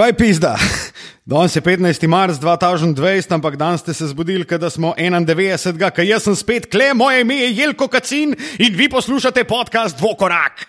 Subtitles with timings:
[0.00, 0.56] Kaj pizda?
[1.24, 2.06] Danes je 15.
[2.08, 5.90] marc 2020, ampak danes ste se zbudili, da smo 91.
[5.90, 10.64] Kaj jaz sem spet kle, moje ime je Jelko Kacin in vi poslušate podcast Dvokorak.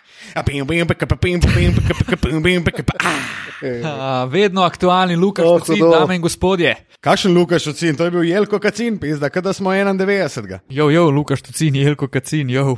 [3.86, 6.00] A, vedno aktualni Lukaš, Oh, Kacin, hudo.
[6.00, 6.76] dame in gospodje.
[7.00, 10.60] Kakšen Lukaš Kacin, to je bil Jelko Kacin, pizda, da smo 91.
[10.70, 12.78] Jo, jo, Lukaš, Kacin, Jelko, Kacin, jo.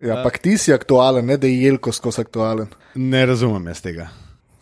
[0.00, 2.68] Ja, pa ti si aktualen, ne da je Jelko skozi aktualen.
[2.94, 4.08] Ne razumem jaz tega.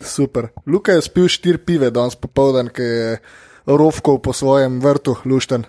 [0.01, 0.51] Super.
[0.67, 3.19] Luka je spil štiri pive danes popoldan, ki je
[3.67, 5.65] rovkov po svojem vrtu lušten.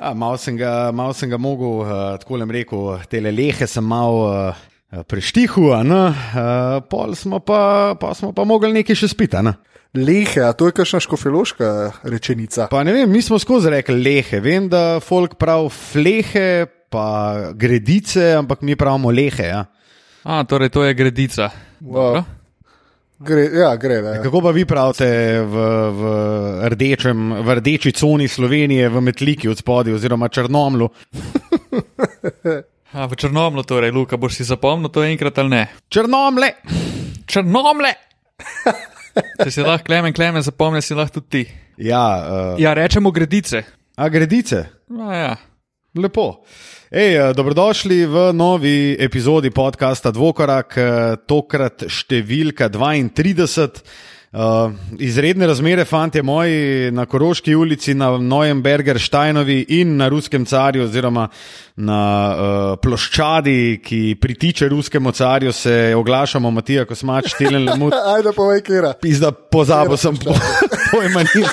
[0.00, 3.84] A, malo sem ga, malo sem ga mogel, uh, tako lem rekel, te lehe sem
[3.84, 4.64] malo uh,
[5.08, 9.44] preštihu, a ne, uh, pol smo pa, pa smo pa mogli nekaj še spiti, a
[9.46, 9.54] ne.
[9.94, 11.68] Lehe, a to je kakšna škofiloška
[12.10, 12.66] rečenica.
[12.72, 16.48] Pa ne vem, mi smo skozi rekli lehe, vem, da folk pravi flehe,
[16.90, 17.06] pa
[17.54, 19.46] gredice, ampak mi pravimo lehe.
[19.46, 19.66] Ja.
[20.26, 21.52] A, torej to je gredica.
[21.78, 22.24] Dobro.
[23.18, 24.00] Gre, ja, gre.
[24.02, 24.22] Da, ja.
[24.22, 25.06] Kako pa vi pravite
[25.46, 25.54] v,
[25.94, 26.02] v,
[26.74, 30.88] rdečem, v rdeči coni Slovenije, v Metliki od spodaj, oziroma Črnomlu?
[32.94, 35.62] A, v Črnomlu, torej, Luka, boš si zapomnil to enkrat ali ne?
[35.90, 36.54] Črnomle!
[37.26, 37.90] Črnomle!
[39.42, 41.42] Če si lahko klemen, klemen, zapomni si lahko tudi ti.
[41.90, 43.64] Ja, uh, Ja, rečemo gredice.
[43.98, 44.86] a gredice.
[44.94, 45.32] A, ja.
[45.98, 46.46] Lepo.
[46.94, 50.86] Ej, eh, dobrodošli v novi epizodi podcasta Dvokorak, eh,
[51.26, 53.82] tokrat številka 32.
[54.34, 60.82] Uh, izredne razmere, fanti moji, na Koroški ulici, na Neuenberger Štajnovi in na Ruskem carju,
[60.88, 61.28] oziroma
[61.76, 61.98] na
[62.34, 67.94] uh, ploščadi, ki pritiče ruskemu carju, se oglašamo, Matija Kosmač, Tilen Lemut.
[68.14, 68.90] Ajde, povej, kera.
[68.98, 70.34] Pizda, pozabil sem po,
[70.90, 71.46] pojmanijo.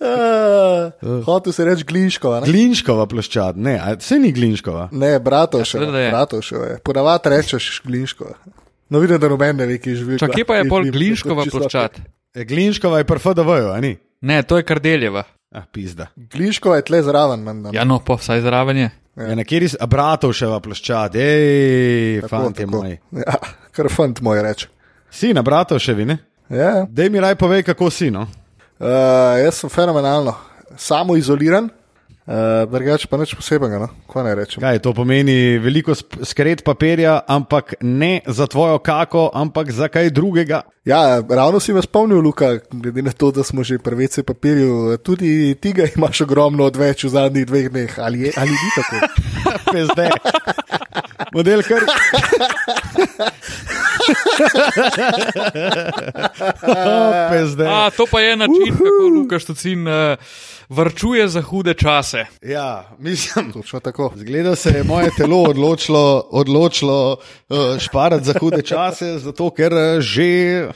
[0.00, 2.40] Uh, Hotel si reči Glinškova.
[2.40, 4.88] Ne, Glinškova ploščad, ne, a se ni Glinškova.
[4.92, 5.92] ne Bratovševa.
[6.00, 6.10] Ja.
[6.16, 6.80] Bratovševa je.
[6.80, 8.61] Ponavadi rečeš Glinškova.
[8.92, 10.18] No, vidim, da noben ne ve, ki živi.
[10.20, 11.94] Čak, kje pa je pol Glinškova ploščad?
[12.48, 13.94] Glinškova je prfdv, a ni?
[14.20, 15.22] Ne, to je Kardeljeva.
[15.52, 16.10] Ah, pizda.
[16.16, 17.40] Glinškova je tle zraven.
[17.40, 17.70] menda.
[17.72, 18.90] Ja, no, pa vsaj zraven je.
[19.16, 22.98] Ja, na kjer je Bratovševa ploščad, ej, fanti moji.
[23.16, 23.36] Ja,
[23.72, 24.68] kar fant moj reče.
[25.12, 26.18] Si na Bratovševi, ne?
[26.52, 28.26] Ja, Dej mi raj povej, kako si, no?
[28.80, 28.88] uh,
[29.40, 30.34] jaz sem fenomenalno,
[30.76, 31.68] samo izoliran,
[32.26, 33.88] uh, drugače pa nič posebnega, no?
[34.10, 34.62] kaj naj rečem.
[34.64, 35.58] Kaj to pomeni?
[35.62, 40.62] Veliko skret papirja, ampak ne za tvojo kako, ampak za kaj drugega.
[40.84, 44.98] Ja, ravno si me spomnil, Luka, glede na to, da smo že pri VC papirju,
[45.02, 48.96] tudi ti ga imaš ogromno odveč v zadnjih dveh dneh, ali, je, ali ni tako?
[49.72, 50.10] Pezde.
[51.34, 51.80] Model kar.
[56.62, 57.12] Oh.
[57.66, 60.16] A, to pa je način, kako Lukaš Kacin uh,
[60.68, 62.26] varčuje za hude čase.
[62.42, 63.52] Ja, mislim.
[63.52, 64.12] Točno tako.
[64.16, 67.16] Zgleda se je moje telo odločilo, odločilo
[67.48, 70.68] uh, šparati za hude čase, zato ker uh, že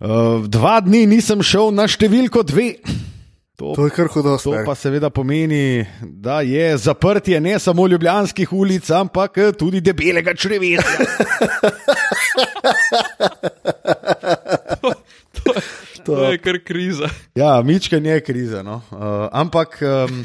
[0.00, 2.74] uh, dva dni nisem šel na številko dve.
[3.62, 4.34] To, To je kar hudo.
[4.34, 4.66] to stari.
[4.66, 10.82] pa seveda pomeni, da je zaprtje ne samo ljubljanskih ulic, ampak eh, tudi debelega črevesa.
[16.04, 17.06] To je kar kriza.
[17.34, 18.62] Ja, mičken je kriza.
[18.62, 18.82] No.
[18.90, 18.98] Uh,
[19.32, 20.24] ampak, um,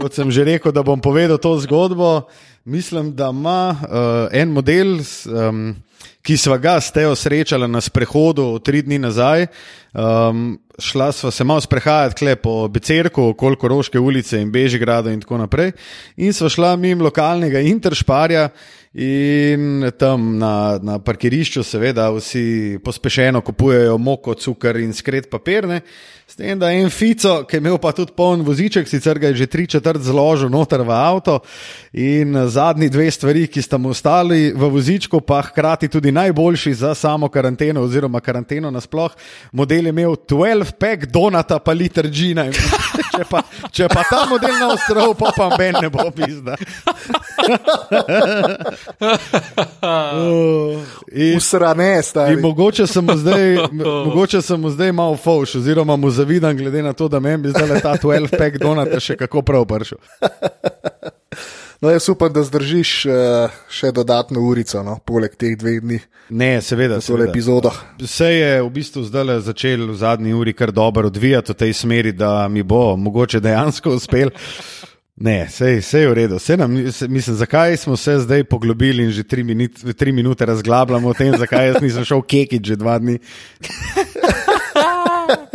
[0.00, 2.22] kot sem že rekel, da bom povedal to zgodbo,
[2.64, 5.76] mislim, da ima uh, en model, um,
[6.22, 9.46] ki sva ga s Teo srečala na sprehodu tri dni nazaj.
[9.92, 15.20] Um, šla sva se malo sprehajati kle po Becerku, okoli Koroške ulice in Bežigradu in
[15.20, 15.72] tako naprej.
[16.16, 18.48] In sva šla mimo lokalnega Interšparja.
[18.92, 25.84] In tam na, na parkirišču, seveda, vsi pospešeno kupujejo moko, cukor in skret papirne.
[26.30, 29.32] S tem, da je en fico, ki je imel pa tudi poln voziček, sicer ga
[29.32, 31.40] je že tri četrt zložil noter v avto.
[31.98, 36.94] In zadnji dve stvari, ki sta mu ostali v vozičku, pa hkrati tudi najboljši za
[36.94, 39.10] samo karanteno, oziroma karanteno nasploh,
[39.52, 42.46] model je imel 12-pack donata, pa liter džina.
[42.46, 42.54] In
[43.20, 43.40] Če pa,
[43.74, 46.54] če pa ta model na ostrovu, pa pa ben ne bo pizda.
[51.10, 53.56] In, Usrane, in mogoče sem mu zdaj,
[54.06, 57.50] mogoče sem mu zdaj malo fauš, oziroma mu zavidam, glede na to, da meni bi
[57.50, 59.98] zdaj ta 12-pack donata še kako prav pršel.
[61.80, 63.14] No, jaz upam, da zdržiš uh,
[63.72, 65.96] še dodatno urico, no, poleg teh dveh dni,
[66.30, 66.98] Ne, seveda.
[67.00, 67.30] tole seveda.
[67.30, 67.70] epizodo.
[68.04, 72.12] Se je v bistvu zdaj začel v zadnji uri kar dobro odvijati v tej smeri,
[72.12, 74.28] da mi bo mogoče dejansko uspel.
[75.16, 76.36] Ne, sej, sej je v redu.
[76.38, 80.46] Sej nam, se, mislim, zakaj smo se zdaj poglobili in že tri, minut, tri minute
[80.46, 83.18] razglabljamo o tem, zakaj jaz nisem šel kekit že dva dni.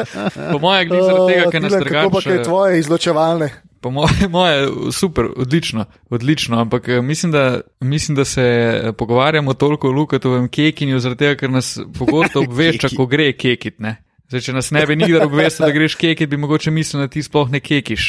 [0.51, 2.44] Po mojem, glede zaradi tega, ker nas Tilen, Kako pa drugače.
[2.44, 3.50] tvoje izločevalne
[3.81, 9.53] Pa moje, moje, super, odlično, odlično, ampak eh, mislim, da, mislim, da se eh, pogovarjamo
[9.53, 13.80] toliko o Lukatovem kekinju, zaradi tega, ker nas pogosto obvešča, ko gre kekit.
[13.80, 13.95] Ne?
[14.27, 17.21] Zdaj, če nas ne bi nikdar obvestil, da greš kekit, bi mogoče mislil, da ti
[17.24, 18.07] sploh ne kekiš.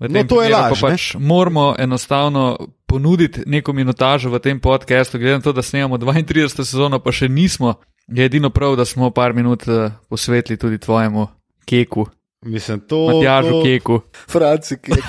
[0.00, 4.58] V No, tem to je laž, Pa pač moramo enostavno ponuditi neko minutažo v tem
[4.60, 6.64] podkastu, glede na to, da snemamo 32.
[6.64, 7.78] sezono, pa še nismo.
[8.06, 11.26] Je edino prav, da smo par minut eh, posvetili tudi tvojemu
[11.64, 12.06] keku,
[12.46, 13.06] Mislim, to.
[13.06, 14.00] Matjažu to, keku.
[14.28, 14.92] Franci, ki.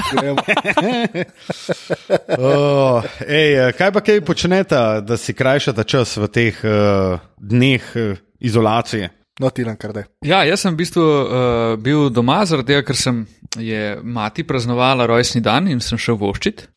[2.37, 7.83] Oh, ej, eh, kaj pa kaj počnete, da si krajšate čas v teh uh, dneh
[7.95, 9.09] uh, izolacije?
[9.39, 10.03] No, ti nam kar da.
[10.25, 11.27] Ja, jaz sem v bistvu uh,
[11.81, 13.25] bil doma, zaradi tega, ker sem
[13.59, 16.67] je mati praznovala rojstni dan in sem šel voščit.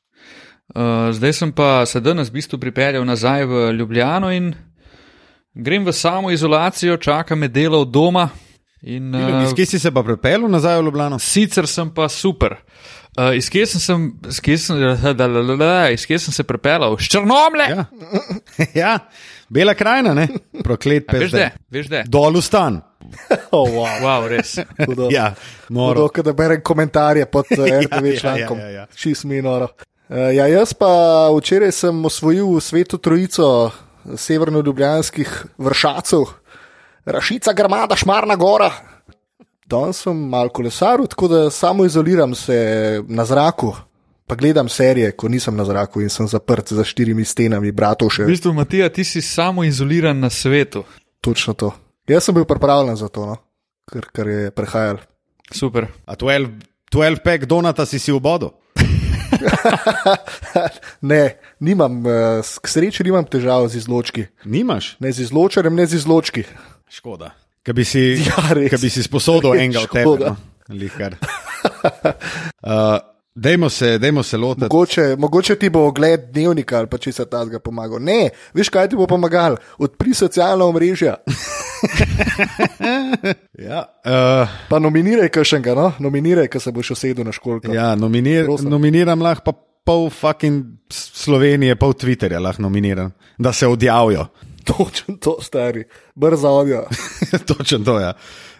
[0.74, 4.52] Uh, zdaj sem pa se danes v bistvu pripeljal nazaj v Ljubljano in
[5.54, 8.28] grem v samo izolacijo, čaka me delo od doma.
[8.82, 11.18] In, Uh, iz kje si se pa pripeljal nazaj v Ljubljano?
[11.18, 12.54] Sicer sem pa super.
[13.18, 16.32] Uh, iz kje sem, sem, iz kje sem, da, da, da, da, iz kje sem
[16.32, 16.96] se pripeljal?
[16.96, 17.66] Z Črnomle!
[17.68, 17.84] Ja.
[18.82, 18.98] ja,
[19.48, 20.28] bela krajina, ne?
[20.64, 21.32] Proklet A, veš, pes.
[21.32, 22.02] da, veš, da.
[22.08, 22.80] Dol v stan.
[23.50, 24.00] Oh, wow.
[24.00, 24.54] Wow, res.
[24.86, 25.08] Hudo.
[25.12, 25.34] Ja,
[25.68, 26.06] moro.
[26.08, 28.58] Hudo, da berem komentarje pod eh, RTV Ja, ja, člankom.
[28.58, 28.86] ja, ja.
[28.94, 29.68] Čist mi noro.
[30.08, 30.88] Uh, ja, jaz pa
[31.36, 33.70] včeraj sem osvojil sveto trojico
[34.16, 36.24] severno-ljubljanskih vršacov,
[37.04, 38.70] Rašica, Grmada, Šmarna Gora.
[39.66, 43.74] Danes sem malo kolesaril, tako da samo izoliram se na zraku,
[44.26, 48.24] pa gledam serije, ko nisem na zraku in sem zaprt za štirimi stenami, bratov še.
[48.26, 50.84] V bistvu, Matija, ti si samo izoliran na svetu.
[51.20, 51.72] Točno to.
[52.08, 53.36] Jaz sem bil pripravljen za to, no?
[53.90, 54.98] kar, kar je prehajalo.
[55.52, 55.86] Super.
[56.06, 56.48] A 12,
[56.92, 58.54] 12 pack donata si si v bodu?
[61.10, 64.26] ne, nimam, eh, k sreči nimam težav z izločki.
[64.44, 64.96] Nimaš?
[65.00, 66.44] Ne z izločarjem, ne z izločki.
[66.90, 67.30] Škoda.
[67.62, 68.80] Kaj bi si, Ja, res.
[68.80, 69.90] bi si sposodil enega od?
[69.92, 70.34] Škoda.
[70.34, 70.74] No?
[70.74, 71.16] Lihkar.
[72.62, 72.98] Uh,
[73.34, 74.64] dejmo se, dejmo se lotiti.
[74.64, 78.02] Mogoče, mogoče ti bo ogled dnevnika ali pa če se ta zga pomagal.
[78.02, 79.56] Ne, veš kaj ti bo pomagal?
[79.78, 81.16] Odpri socialna omrežja,
[83.68, 85.92] Ja, uh, pa nominiraj kakšnega, no?
[85.98, 87.72] nominiraj, ki se boš usedel na školko.
[87.72, 88.70] ja nominir, Prosim.
[88.70, 89.52] nominiram lahko pa
[89.84, 94.26] pol fucking Slovenije, pol Twitterja lahko nominiram, da se odjavijo.
[94.70, 95.84] Točno to, stari,
[96.14, 96.84] brzo odjo.
[97.48, 98.00] Točno to.
[98.00, 98.12] Ja.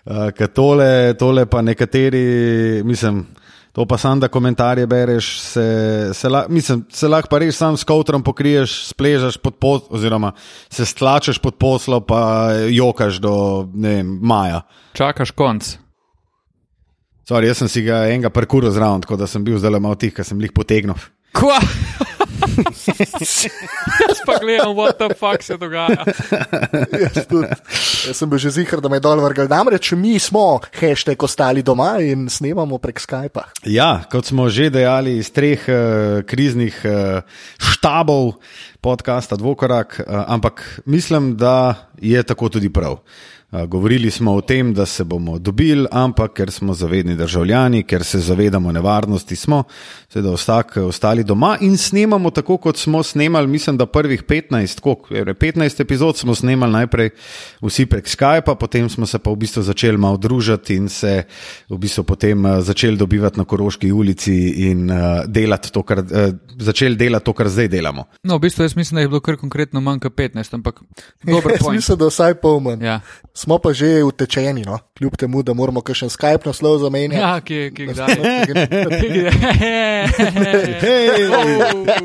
[0.05, 3.26] Uh, tole, tole pa nekateri, mislim,
[3.72, 7.76] to pa sam, da komentarje bereš, se, se, la, mislim, se lahko pa res sam
[7.76, 10.32] s kotrom pokriješ, spležeš pod poslo, oziroma
[10.69, 14.62] se stlačeš pod poslo, pa jokaš do ne vem, maja.
[14.99, 15.76] Čakaš konc.
[17.31, 20.11] Sorry, jaz sem si ga enega parkura zraven, tako da sem bil zelo malo tih,
[20.14, 20.99] ker sem jih potegnil.
[21.32, 21.61] Kva?
[24.09, 26.05] Jaz pa gledam, what the fuck se dogaja.
[27.00, 27.49] Jaz, tudi.
[28.06, 29.49] Jaz sem bil že zihar, da me je dol vrgel.
[29.50, 33.50] Namreč mi smo hashtag ostali doma in snemamo prek Skypa.
[33.69, 37.23] Ja, kot smo že dejali iz treh uh, kriznih uh,
[37.59, 38.41] štabov
[38.81, 43.00] podcasta Dvokorak, uh, ampak mislim, da je tako tudi prav.
[43.50, 48.19] Govorili smo o tem, da se bomo dobili, ampak ker smo zavedni državljani, ker se
[48.19, 49.64] zavedamo nevarnosti, smo
[50.08, 55.14] seveda ostak, ostali doma in snemamo tako, kot smo snemali, mislim, da prvih 15, koliko,
[55.14, 57.11] je, 15 epizod smo snemali najprej
[57.62, 61.23] vsi prek Skypa, potem smo se pa v bistvu začeli malo družiti in se
[61.69, 64.37] v bistvu potem začeli dobivati na Koroški ulici
[64.70, 64.91] in
[65.26, 66.05] delati to, kar,
[66.58, 68.05] začeli delati to, kar zdaj delamo.
[68.23, 70.81] No, v bistvu jaz mislim, da je bilo kar konkretno manj kot 15, ampak
[71.26, 72.85] dober Jaz mislim, da vsaj pol manj.
[72.85, 73.00] Ja,
[73.41, 74.79] Smo pa že utečeni, no?
[74.99, 77.20] kljub temu, da moramo kakšen Skype naslov zamenjati.
[77.20, 78.15] ja ki, ki kdaj.
[80.85, 81.25] Hej,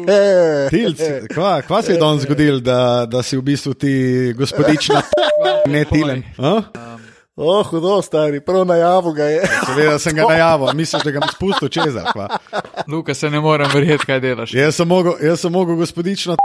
[0.07, 0.99] Eh, Tilc,
[1.33, 5.01] kva, kva se je danes zgodilo, da, da si v bistvu ti gospodična,
[5.73, 6.23] ne tilen?
[7.35, 9.43] Oh, hudo, stari, prav najavu ga je.
[9.65, 11.99] Seveda sem ga najavil, misliš, da ga bom spustil čez.
[12.87, 14.53] Luka, se ne morem verjeti, kaj delaš.
[14.55, 16.35] Jaz sem mogel, jaz sem mogel gospodično.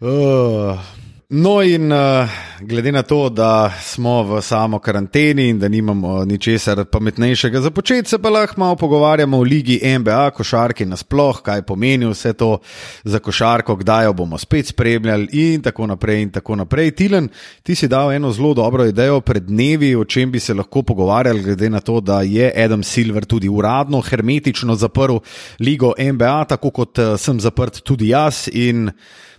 [0.00, 0.80] Uh,
[1.34, 2.28] no, in uh,
[2.60, 8.08] glede na to, da smo v samo karanteni in da nimamo ničesar pametnejšega za početi,
[8.08, 12.58] se pa lahko malo pogovarjamo o ligi NBA, košarki nasploh, kaj pomeni vse to
[13.04, 16.22] za košarko, kdaj jo bomo spet spremljali in tako naprej.
[16.22, 16.90] In tako naprej.
[16.90, 17.28] Tilen,
[17.62, 21.42] ti si dal eno zelo dobro idejo pred dnevi, o čem bi se lahko pogovarjali,
[21.42, 25.18] glede na to, da je Adam Silver tudi uradno, hermetično zaprl
[25.60, 28.48] ligo NBA, tako kot eh, sem zaprt tudi jaz.
[28.52, 28.90] In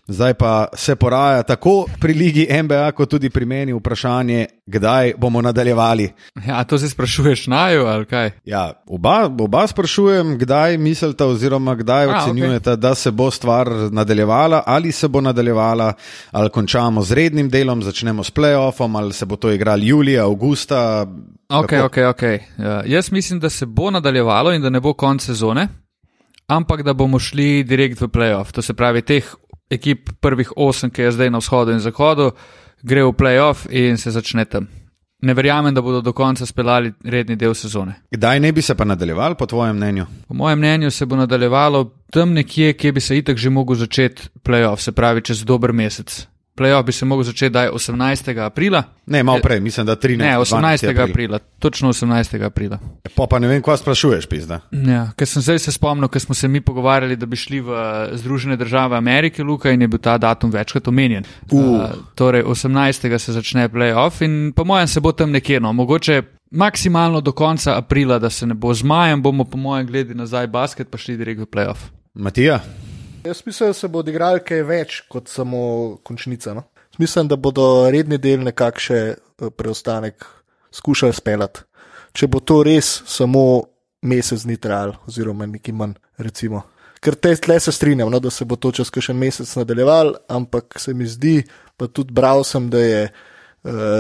[0.07, 5.41] Zdaj pa se poraja tako pri Ligi NBA, kot tudi pri meni vprašanje, kdaj bomo
[5.41, 6.13] nadaljevali.
[6.47, 8.31] Ja, to se sprašuješ naju ali kaj?
[8.45, 12.75] Ja, oba, oba sprašujem, kdaj mislite, oziroma kdaj A, ocenjujete, okay.
[12.75, 15.93] da se bo stvar nadaljevala, ali se bo nadaljevala,
[16.31, 21.07] ali končamo z rednim delom, začnemo s playoffom, ali se bo to igralo julija, avgusta.
[21.49, 21.85] Ok, Kako?
[21.85, 22.21] ok, ok.
[22.21, 25.67] Uh, jaz mislim, da se bo nadaljevalo in da ne bo konc sezone,
[26.47, 28.51] ampak da bomo šli direkt v playoff.
[28.51, 29.33] To se pravi, teh
[29.69, 32.31] ekip, prvih osem, ki je zdaj na vzhodu in zahodu,
[32.83, 34.67] gre v playoff in se začne tam.
[35.21, 37.95] Ne verjamem, da bodo do konca speljali redni del sezone.
[38.11, 40.05] Kdaj ne bi se pa nadaljeval, po tvojem mnenju?
[40.27, 44.29] Po mojem mnenju se bo nadaljevalo tam nekje, kjer bi se itak že mogel začeti
[44.43, 46.27] playoff, se pravi čez dober mesec.
[46.55, 48.45] Playoff bi se začeti daj 18.
[48.45, 48.83] aprila.
[49.05, 50.17] Ne, malo prej, mislim, da 13.
[50.17, 50.61] Ne, 18.
[50.61, 50.89] 12.
[50.89, 51.09] april.
[51.09, 52.45] aprila, točno 18.
[52.45, 52.79] aprila.
[53.15, 54.59] Pa, pa ne vem, kaj sprašuješ, pizda.
[54.71, 57.75] Ja, ker sem zdaj se spomnil, ker smo se mi pogovarjali, da bi šli v
[58.13, 61.27] Združene države Amerike, Luka, in je bil ta datum večkrat omenjen.
[61.51, 61.59] Uh.
[61.59, 61.81] Uh,
[62.15, 63.17] torej, 18.
[63.17, 66.21] se začne playoff in po mojem se bo tam nekje, no, mogoče
[66.51, 70.47] maksimalno do konca aprila, da se ne bo z majem, bomo po mojem gledali nazaj
[70.47, 71.91] basket, pa šli direkt v playoff.
[72.13, 72.59] Matija,
[73.25, 75.59] Jaz mislim, da se bo odigral kaj več kot samo
[76.05, 76.53] končnica.
[76.53, 76.63] No?
[77.01, 80.25] Mislim, da bodo redni del nekako še eh, preostanek
[80.71, 81.63] skušali speljati.
[82.13, 83.41] Če bo to res samo
[84.05, 86.61] mesec dni trajal, oziroma nekaj manj, recimo.
[87.01, 90.77] Ker te tle se strinjam, no, da se bo to čez kakšen mesec nadaljeval, ampak
[90.79, 91.39] se mi zdi,
[91.77, 93.01] pa tudi bral sem, da je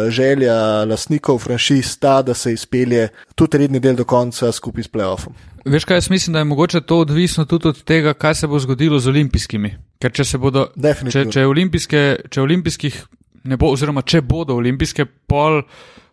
[0.09, 5.33] želja lastnikov franšiz ta, da se izpelje tudi redni del do konca skupaj s playoffom.
[5.65, 8.59] Veš kaj, jaz mislim, da je mogoče to odvisno tudi od tega, kaj se bo
[8.59, 9.75] zgodilo z olimpijskimi.
[9.99, 11.31] Ker če se bodo, če, Definitivno.
[11.31, 13.03] če, olimpijske, če olimpijskih
[13.43, 15.61] ne bo, oziroma če bodo olimpijske pol,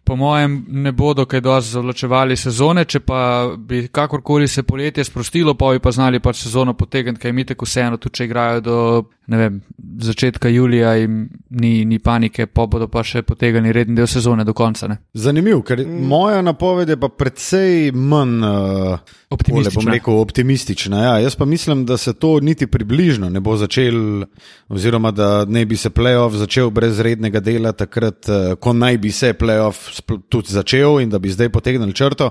[0.04, 3.20] po mojem, ne bodo kaj dosti zavlačevali sezone, če pa
[3.58, 7.68] bi kakorkoli se poletje sprostilo, pa bi pa znali pač sezono potegniti, kaj mi tako
[7.68, 8.78] vseeno, tudi če igrajo do,
[9.26, 9.60] ne vem,
[9.98, 14.54] začetka julija in ni, ni panike, pa bodo pa še potegnili redni del sezone do
[14.54, 14.88] konca.
[14.88, 14.98] Ne?
[15.14, 16.06] zanimiv, ker mm.
[16.08, 18.40] moja napoved je pa precej manj.
[18.42, 19.92] Uh, Optimistična.
[19.92, 21.02] rekel optimistična.
[21.02, 24.24] Ja, jaz pa mislim, da se to niti približno ne bo začel,
[24.68, 29.12] oziroma da ne bi se playoff začel brez rednega dela, takrat, eh, ko naj bi
[29.12, 32.30] se playoff tudi začel in da bi zdaj potegnili črto.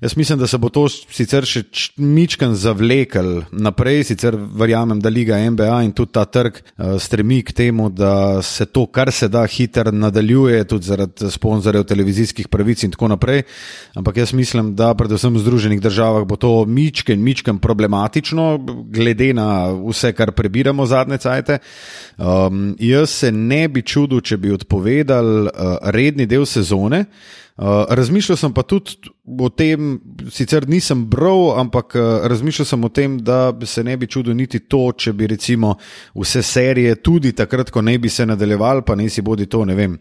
[0.00, 1.62] Jaz mislim, da se bo to sicer še
[1.96, 7.52] mičken zavlekel naprej, sicer verjamem, da Liga NBA in tudi ta trg eh, stremi k
[7.52, 12.90] temu, da se to kar se da hitro nadaljuje, tudi zaradi sponzorjev televizijskih pravic in
[12.90, 13.42] tako naprej.
[13.94, 18.58] Ampak jaz mislim, da predvsem v Združenih državah bo to mičken, mičken problematično,
[18.90, 21.58] glede na vse, kar prebiramo zadnje cajte.
[22.18, 27.04] Um, jaz se ne bi čudil, če bi odpovedal uh, redni del sezone.
[27.60, 29.98] Uh, razmišljal sem pa tudi o tem,
[30.32, 34.62] sicer nisem bral, ampak uh, razmišljal sem o tem, da se ne bi čudil niti
[34.64, 35.74] to, če bi recimo
[36.16, 39.76] vse serije tudi takrat, ko ne bi se nadaljeval, pa ne si bodi to, ne
[39.76, 39.98] vem.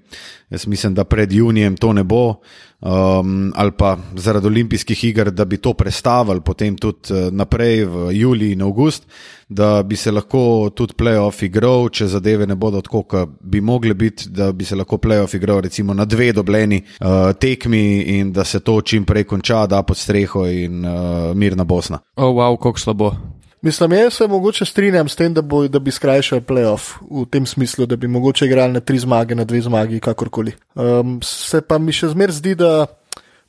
[0.50, 2.40] Jaz mislim, da pred junijem to ne bo,
[2.80, 8.12] um, ali pa zaradi olimpijskih iger, da bi to prestavili potem tudi uh, naprej v
[8.12, 9.08] julij in avgust,
[9.50, 13.94] da bi se lahko tudi playoff igral, če zadeve ne bodo tako, kot bi mogle
[13.94, 18.44] biti, da bi se lahko playoff igral recimo na dve dobljeni uh, tekmi in da
[18.44, 22.00] se to čim prej konča, da pod streho in uh, mirna Bosna.
[22.16, 23.39] O, oh, wow, kako slabo.
[23.62, 27.46] Mislim, jaz se mogoče strinjam s tem, da, bo, da bi skrajšali playoff v tem
[27.46, 30.54] smislu, da bi mogoče igrali na tri zmage, na dve zmagi, kakorkoli.
[30.76, 32.88] Um, se pa mi še zmer zdi, da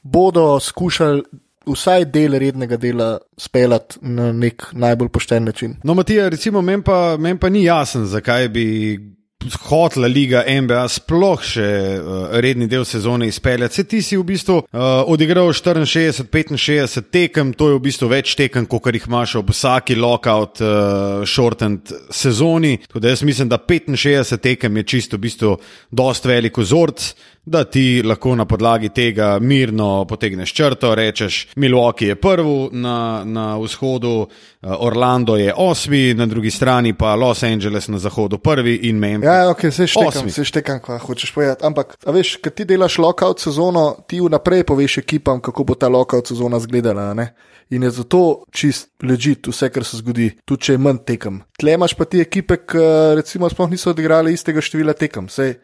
[0.02, 1.22] bodo skušali
[1.70, 5.76] vsaj del rednega dela speljati na nek najbolj pošten način.
[5.84, 8.66] No, Matija, recimo, meni pa, men pa ni jasen, zakaj bi
[9.70, 13.74] hotla liga NBA sploh še uh, redni del sezone izpeljati.
[13.74, 18.68] Se ti si v bistvu uh, odigral 64-65 tekem, to je v bistvu več tekem,
[18.68, 22.76] kot jih imaš ob vsaki lockout, uh, shortened sezoni.
[22.86, 25.56] Tako da jaz mislim, da 65 tekem je čisto v bistvu
[25.90, 27.12] dost velik vzorc.
[27.50, 33.58] Da ti lahko na podlagi tega mirno potegneš črto, rečeš, Milwaukee je prvi na, na
[33.58, 34.28] vzhodu,
[34.62, 39.26] eh, Orlando je osmi, na drugi strani pa Los Angeles na zahodu prvi in Memphis.
[39.26, 41.66] Ja, ok, se štekam, se štekam, kaj hočeš povedati.
[41.66, 46.30] Ampak, veš, kad ti delaš lockout sezono, ti vnaprej poveš ekipam, kako bo ta lockout
[46.30, 47.14] sezona izgledala.
[47.14, 47.32] Ne?
[47.70, 51.42] In je zato čist ležit vse, kar se zgodi, tudi če je manj tekem.
[51.58, 52.86] Tle imaš pa ti ekipe, ki
[53.18, 55.26] recimo sploh niso odigrali istega števila tekem.
[55.26, 55.56] Sej,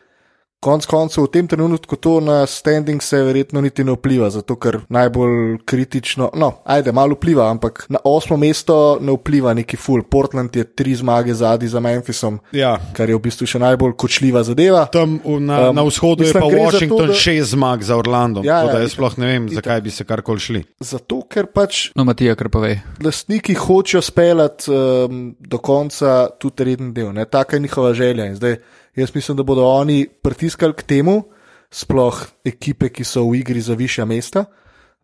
[0.58, 4.78] Konec koncev, v tem trenutku to na standing se verjetno niti ne vpliva, zato ker
[4.88, 10.02] najbolj kritično, no, ajde, malo vpliva, ampak na osmo mesto ne vpliva neki full.
[10.02, 12.78] Portland je tri zmage zadnji za Memphisom, Ja.
[12.92, 14.86] kar je v bistvu še najbolj kočljiva zadeva.
[14.86, 17.96] Tam na, Um, na vzhodu mislim, je pa za to, Washington da- šest zmag za
[17.96, 18.40] Orlando.
[18.40, 19.54] Ja, tako da ja, jaz sploh ne vem, itak.
[19.56, 20.64] zakaj bi se karkoli šli.
[20.80, 22.80] Zato, ker pač No, Matija, kar povej.
[22.98, 27.12] lastniki hočejo speljati um, do konca tudi reden del.
[27.12, 27.24] Ne?
[27.26, 28.26] Taka je njihova želja.
[28.26, 28.56] In zdaj,
[28.96, 31.22] jaz mislim, da bodo oni pritiskali k temu,
[31.70, 34.44] sploh ekipe, ki so v igri za višja mesta,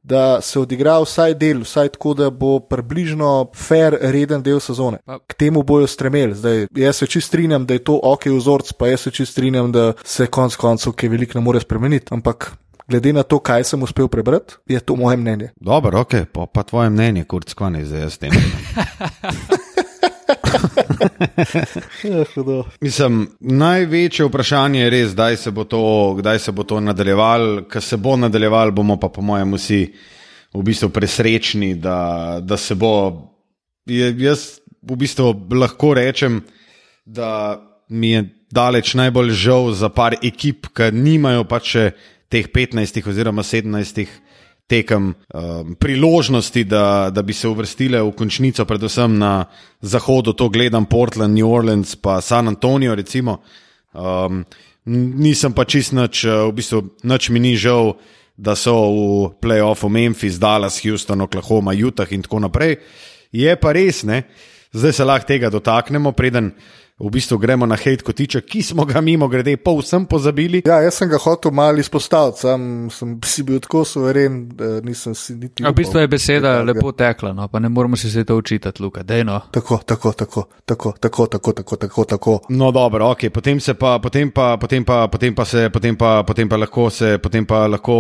[0.02, 4.98] da se odigra vsaj del, vsaj tako, da bo približno fair, reden del sezone.
[5.26, 6.34] K temu bojo stremeli.
[6.34, 9.72] Zdaj, jaz se čist strinjam, da je to ok vzorc, pa jaz se čist strinjam,
[9.72, 12.10] da se konc koncev, ki veliko ne more spremeniti.
[12.10, 12.50] Ampak
[12.88, 15.52] glede na to, kaj sem uspel prebrati, je to moje mnenje.
[15.60, 18.32] Dobro, ok, pa, pa tvoje mnenje, kurc, kaj zdaj jaz s tem.
[22.02, 22.24] Ja.
[22.80, 25.82] Mislim, največje vprašanje je res, kdaj se bo to,
[26.18, 27.64] kdaj se bo to nadaljevalo.
[27.70, 29.82] Ker se bo nadaljevalo, bomo pa, po mojem, vsi
[30.54, 32.92] v bistvu presrečni, da, da se bo.
[33.86, 36.42] Jaz v bistvu lahko rečem,
[37.04, 41.86] da mi je daleč najbolj žal za par ekip, ki nimajo pač še
[42.32, 44.06] teh 15 oziroma 17
[44.72, 49.44] tekem um, priložnosti, da, da bi se uvrstile v končnico, predvsem na
[49.80, 52.94] zahodu, to gledam Portland, New Orleans, pa San Antonijo.
[52.96, 53.42] Recimo.
[53.92, 54.44] Um,
[54.88, 57.98] nisem pa čist nič, uh, v bistvu nič mi ni žal,
[58.36, 59.02] da so v
[59.44, 62.80] playoffu Memphis, Dallas, Houston, Oklahoma, Utah in tako naprej.
[63.32, 64.24] Je pa res, ne?
[64.72, 66.52] zdaj se lahko tega dotaknemo, preden
[67.02, 70.62] v bistvu gremo na hate kotiček, ki smo ga mimo grede povsem pozabili.
[70.66, 75.14] Ja, jaz sem ga hotel malo izpostaviti, sam sem si bil tako suveren, da nisem
[75.14, 75.64] si niti.
[75.66, 78.36] A v bistvu je beseda kaj lepo tekla, no, pa ne moramo si se to
[78.36, 79.02] učitati, Luka.
[79.02, 79.40] Dejno.
[79.50, 82.38] Tako, tako, tako, tako, tako, tako, tako, tako, tako.
[82.48, 86.22] No, dobro, ok, potem se pa, potem pa, potem pa, potem pa se, potem pa,
[86.22, 87.96] potem pa lahko se, potem pa lahko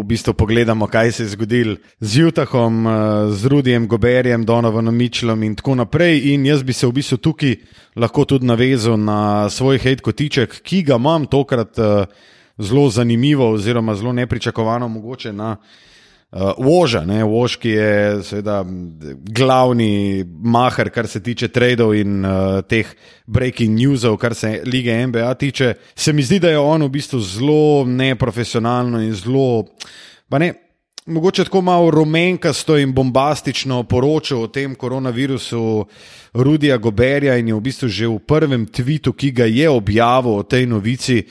[0.00, 2.92] v bistvu pogledamo, kaj se je zgodilo z Jutahom, eh,
[3.36, 6.32] z Rudijem Goberjem, Donovanom Mičlom in tako naprej.
[6.32, 7.56] In jaz bi se v bistvu tukaj
[7.96, 12.06] lahko tudi navezal na svoj hate kotiček, ki ga imam tokrat uh,
[12.58, 18.64] zelo zanimivo oziroma zelo nepričakovano mogoče na uh, Voža, ne, Vož, ki je seveda
[19.22, 22.86] glavni maher, kar se tiče tradov in uh, teh
[23.26, 25.74] breaking newsov, kar se lige NBA tiče.
[25.94, 29.64] Se mi zdi, da je on v bistvu zelo neprofesionalno in zelo,
[30.28, 30.65] pa ne.
[31.06, 35.86] Mogoče tako malo rumenkasto in bombastično poročal o tem koronavirusu
[36.34, 40.42] Rudija Goberja in je v bistvu že v prvem tvitu, ki ga je objavil o
[40.42, 41.22] tej novici,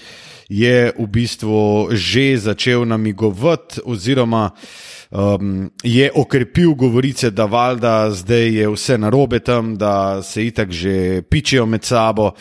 [0.49, 4.55] je v bistvu že začel namigovati oziroma
[5.15, 11.21] um, je okrepil govorice, da valjda zdaj je vse narobe tam, da se itak že
[11.21, 12.31] pičijo med sabo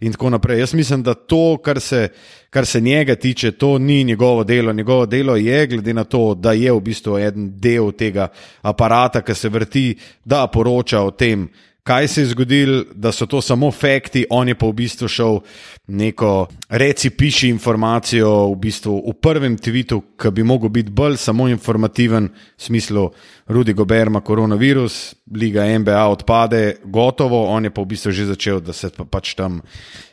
[0.00, 0.58] in tako naprej.
[0.58, 2.08] Jaz mislim, da to, kar se,
[2.50, 4.72] kar se njega tiče, to ni njegovo delo.
[4.72, 8.28] Njegovo delo je, glede na to, da je v bistvu en del tega
[8.62, 11.48] aparata, ki se vrti, da poroča o tem,
[11.82, 15.40] kaj se je zgodilo, da so to samo fakti, on je pa v bistvu šel
[15.88, 21.48] neko, reci, piši informacijo v bistvu v prvem tvitu, ki bi mogel biti bolj samo
[21.48, 23.10] informativen, v smislu
[23.50, 28.72] Rudi Goberma, koronavirus, liga NBA odpade, gotovo, on je pa v bistvu že začel, da
[28.72, 29.58] se pa pač tam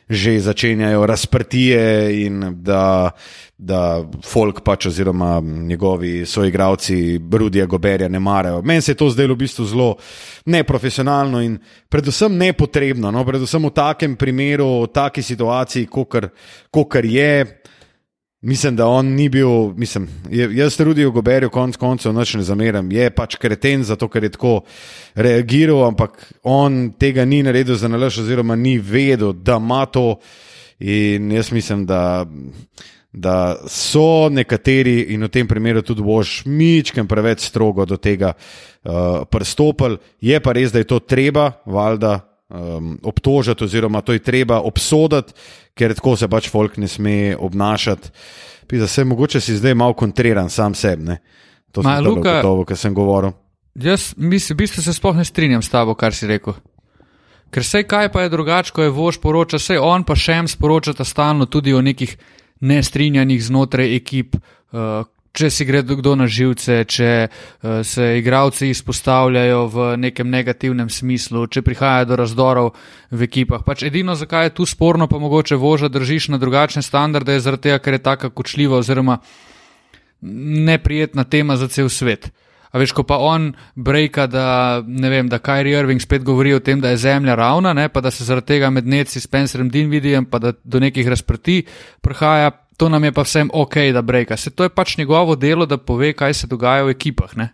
[0.08, 1.82] že začenjajo razprtije
[2.24, 3.10] in da,
[3.58, 8.62] da folk pač oziroma njegovi soigravci Rudija Goberja ne marajo.
[8.62, 9.96] Meni se je to zdelo v bistvu zelo
[10.46, 13.24] neprofesionalno in predvsem nepotrebno, no?
[13.24, 17.60] predvsem v takem primeru, v taki situaciji, kot je.
[18.40, 23.10] Mislim, da on ni bil, mislim, jaz Rudijo Goberju konc koncev noč ne zameram, je
[23.10, 24.60] pač kreten zato, ker je tako
[25.14, 30.20] reagiral, ampak on tega ni naredil za nalaž oziroma ni vedel, da ima to.
[30.78, 32.26] In jaz mislim, da,
[33.12, 39.26] da so nekateri in v tem primeru tudi boš mičkem preveč strogo do tega uh,
[39.26, 44.60] pristopili, je pa res, da je to treba, valjda, um, obtožiti, oziroma to je treba
[44.60, 45.32] obsoditi,
[45.74, 48.10] ker tako se pač folk ne sme obnašati.
[48.68, 51.02] Pisa, se, mogoče si zdaj malo kontriran sam sebi.
[51.04, 51.18] ne.
[51.72, 53.32] To Ma, sem Luka- gotovo, kar sem govoril.
[53.74, 56.54] Jaz mislim, v bistvu se sploh ne strinjam s tabo, kar si rekel.
[57.50, 60.48] Ker sej kaj pa je drugače, ko je vož poroča, sej on pa še en
[60.48, 62.16] sporočata stalno tudi o nekih
[62.60, 65.06] nestrinjanjih znotraj ekip, uh,
[65.38, 71.46] če si gre kdo na živce, če uh, se igravci izpostavljajo v nekem negativnem smislu,
[71.46, 72.72] če prihaja do razdorov
[73.14, 73.62] v ekipah.
[73.66, 77.68] Pač edino, zakaj je tu sporno, pa mogoče voža držiš na drugačne standarde, je zaradi
[77.68, 79.20] tega, ker je taka kočljiva oziroma
[80.20, 82.32] neprijetna tema za cel svet.
[82.68, 86.60] A veš, ko pa on brejka, da, ne vem, da Kyrie Irving spet govori o
[86.60, 89.70] tem, da je zemlja ravna, ne, pa da se zaradi tega med neci s Spencerem
[89.72, 91.62] Dinvidijem, pa da do nekih razprti
[92.04, 94.36] prihaja, to nam je pa vsem ok, da breka.
[94.36, 97.34] Se to je pač njegovo delo, da pove, kaj se dogaja v ekipah.
[97.36, 97.48] Ne?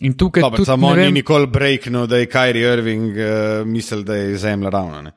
[0.00, 3.24] In tukaj Dobar, tudi samo on ni vem, nikoli breaknil, da je Kyrie Irving uh,
[3.66, 5.02] mislil, da je zemlja ravna.
[5.02, 5.12] Ne?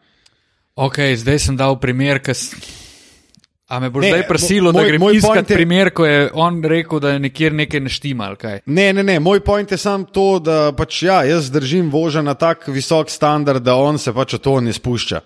[0.76, 2.34] ok, zdaj sem dal primer, ker.
[3.68, 6.64] A me bo Ne, zdaj prisilo, moj- da grem iskat je- primer, ko je on
[6.64, 8.60] rekel, da je nekjer nekaj neštima ali kaj.
[8.66, 12.34] Ne, ne, ne, moj point je samo to, da pač ja, jaz držim voža na
[12.34, 15.22] tak visok standard, da on se pač v to ne spušča.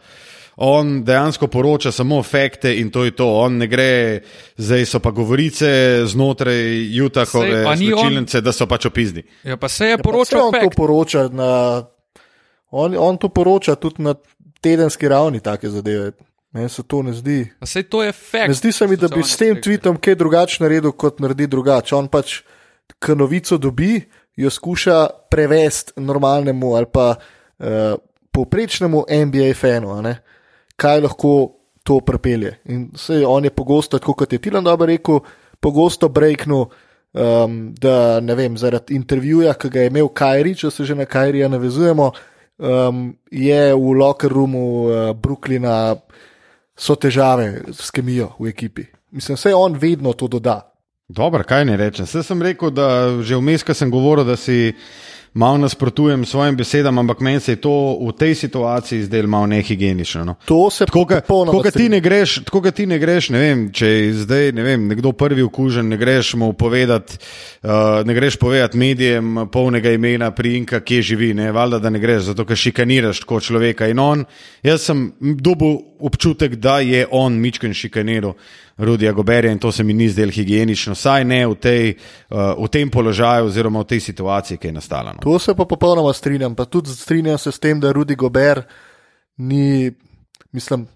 [0.59, 3.27] On dejansko poroča samo fakte in to je to.
[3.39, 4.21] On ne gre,
[4.57, 9.21] zdaj so pa govorice znotraj Jutahove značilnice, da so pač opizni.
[9.43, 11.83] Ja, pa se je Ja, pa saj poročal on to poroča na.
[12.71, 14.15] On, on to poroča tudi na
[14.61, 16.11] tedenski ravni, take zadeve.
[16.51, 17.45] Meni se to ne zdi.
[17.65, 18.47] Sej to je fact.
[18.47, 21.95] Ne zdi se mi, da bi s tem tweetom kaj drugače naredil, kot naredi drugače.
[21.95, 22.39] On pač,
[22.97, 23.99] ko novico dobi,
[24.35, 27.93] jo skuša prevesti normalnemu ali pa uh,
[28.31, 30.15] povprečnemu NBA fanu, a ne,
[30.77, 31.33] kaj lahko
[31.83, 32.57] to prepelje.
[32.65, 35.19] In sej on je pogosto, tako kot je Tilan dobro rekel,
[35.59, 36.67] pogosto breaknil.
[37.17, 41.07] Um, da ne vem, zaradi intervjuja, ki ga je imel Kajri, če se že na
[41.09, 42.11] Kajrija navezujemo,
[42.59, 42.99] um,
[43.31, 45.95] je v locker roomu uh, Brooklyna
[46.77, 48.85] so težave s kemijo v ekipi.
[49.11, 50.59] Mislim, vse on vedno to doda.
[51.07, 52.05] Dobro, kaj ne rečem.
[52.05, 54.75] Vse sem rekel, da že vmes, ko sem govoril, da si
[55.37, 60.25] malo nasprotujem svojim besedam, ampak meni se je to v tej situaciji zdelo malo nehigienično.
[60.25, 60.35] No.
[60.45, 61.91] To se Tako kot popolnoma ti strinjam.
[61.91, 65.11] ne greš, tako kot ti ne greš, ne vem, če je zdaj ne vem, nekdo
[65.11, 67.17] prvi okužen, ne greš mu povedati,
[67.63, 67.69] uh,
[68.05, 72.45] ne greš povedati medijem polnega imena, priimka, kje živi, ne, valjda, da ne greš, zato
[72.45, 73.87] ker šikaniraš tako človeka.
[73.87, 74.25] In on,
[74.63, 78.33] jaz sem dobil občutek, da je on mičken šikaniral
[78.77, 81.93] Rudija Goberja in to se mi ni zdelo higienično, saj ne v, tej,
[82.29, 85.13] uh, v tem položaju oziroma v tej situaciji, ki je nastala.
[85.13, 85.19] No.
[85.23, 86.55] To se pa popolnoma strinjam.
[86.55, 88.61] Pa tudi strinjam se s tem, da Rudi Gober
[89.37, 89.91] ni,
[90.51, 90.87] mislim,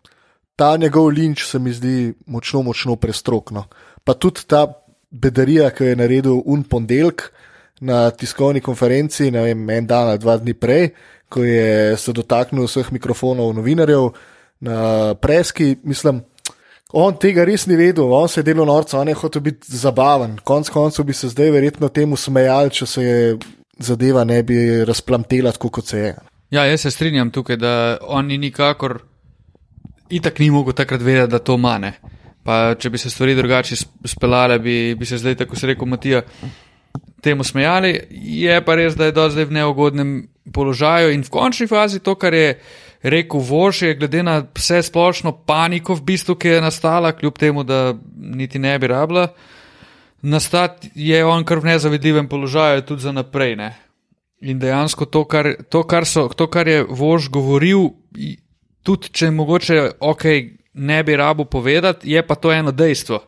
[0.56, 3.66] ta njegov linč se mi zdi močno, močno prestrokno.
[4.04, 4.68] Pa tudi ta
[5.12, 7.32] bedarija, ki jo je naredil un ponedeljek
[7.82, 10.92] na tiskovni konferenci, ne vem, en dan ali dva dni prej,
[11.30, 14.12] ko je se dotaknil vseh mikrofonov novinarjev
[14.62, 16.22] na preski, mislim.
[16.92, 20.36] On tega res ni vedel, on se je delal norca, on je hotel biti zabaven.
[20.44, 23.38] Konec koncev bi se zdaj verjetno temu smejali, če se je
[23.80, 26.16] zadeva ne bi razplamtela tako, kot se je.
[26.52, 29.00] Ja, jaz se strinjam tukaj, da on ni nikakor,
[30.10, 31.94] itak ni mogel takrat vedeti, da to mane.
[32.44, 35.88] Pa če bi se stvari drugače sp- speljale, bi, bi se zdaj, tako se rekel
[35.88, 36.22] Matija,
[37.22, 37.94] temu smejali.
[38.12, 40.16] Je pa res, da je do zdaj v neugodnem
[40.54, 42.58] položaju in v končni fazi to, kar je
[43.04, 47.64] rekel Voš, je glede na vse splošno paniko v bistvu, ki je nastala, kljub temu,
[47.64, 49.28] da niti ne bi rabila.
[50.22, 53.56] Nastati je on kar v nezavidljivem položaju tudi za naprej.
[53.56, 53.74] Ne?
[54.42, 57.90] In dejansko to, kar, to, kar, so, to, kar je Vož govoril,
[58.84, 60.24] tudi če mogoče ok,
[60.74, 63.20] ne bi rabo povedati, je pa to eno dejstvo.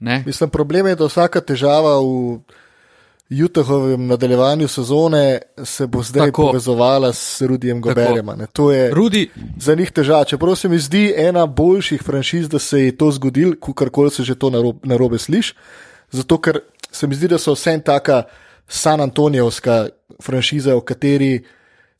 [0.00, 0.22] Ne?
[0.26, 2.40] Mislim, problem je, da vsaka težava v
[3.28, 6.42] Jutahovem nadaljevanju sezone se bo zdaj Tako.
[6.42, 8.26] Povezovala s Rudijem Goberjem.
[8.52, 10.24] To je Rudi, za njih težava.
[10.24, 14.34] Čeprav se mi zdi ena boljših franšiz, da se je to zgodilo, kakorkoli se že
[14.34, 15.54] to narobe, narobe sliši.
[16.10, 16.60] Zato, ker
[16.92, 18.22] se mi zdi, da so vse taka
[18.68, 19.86] San Antonijevska
[20.22, 21.44] franšiza, v kateri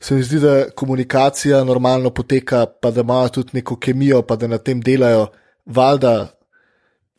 [0.00, 4.46] se mi zdi, da komunikacija normalno poteka, pa da imajo tudi neko kemijo, pa da
[4.46, 5.26] na tem delajo.
[5.66, 6.28] Valjda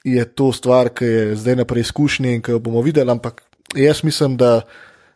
[0.04, 3.42] je to stvar, ki je zdaj na preizkušnji in ki jo bomo videli, ampak
[3.76, 4.62] jaz mislim, da,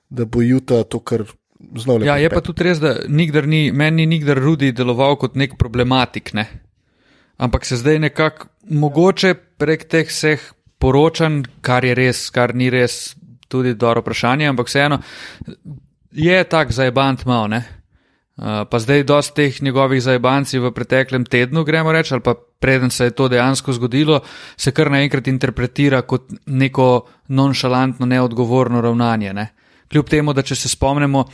[0.10, 2.06] da bo Juta to kar lepo.
[2.06, 2.42] ja, je pa pripeljal.
[2.42, 6.34] tudi res, da nikdar ni, meni ni nikdar Rudi deloval kot nek problematik.
[6.34, 6.48] Ne?
[7.38, 10.40] Ampak se zdaj nekako mogoče prek teh vseh
[10.80, 13.16] poročanj, kar je res, kar ni res,
[13.50, 15.02] tudi dobro vprašanje, ampak vseeno
[16.12, 17.50] je tak zajebant mal.
[17.50, 17.64] Ne?
[18.40, 22.90] Uh, pa zdaj dosti teh njegovih zajbanci v preteklem tednu, gremo reči, ali pa preden
[22.90, 24.22] se je to dejansko zgodilo,
[24.58, 29.34] se kar naenkrat interpretira kot neko nonšalantno, neodgovorno ravnanje.
[29.34, 29.48] Ne?
[29.92, 31.26] Kljub temu, da če se spomnimo,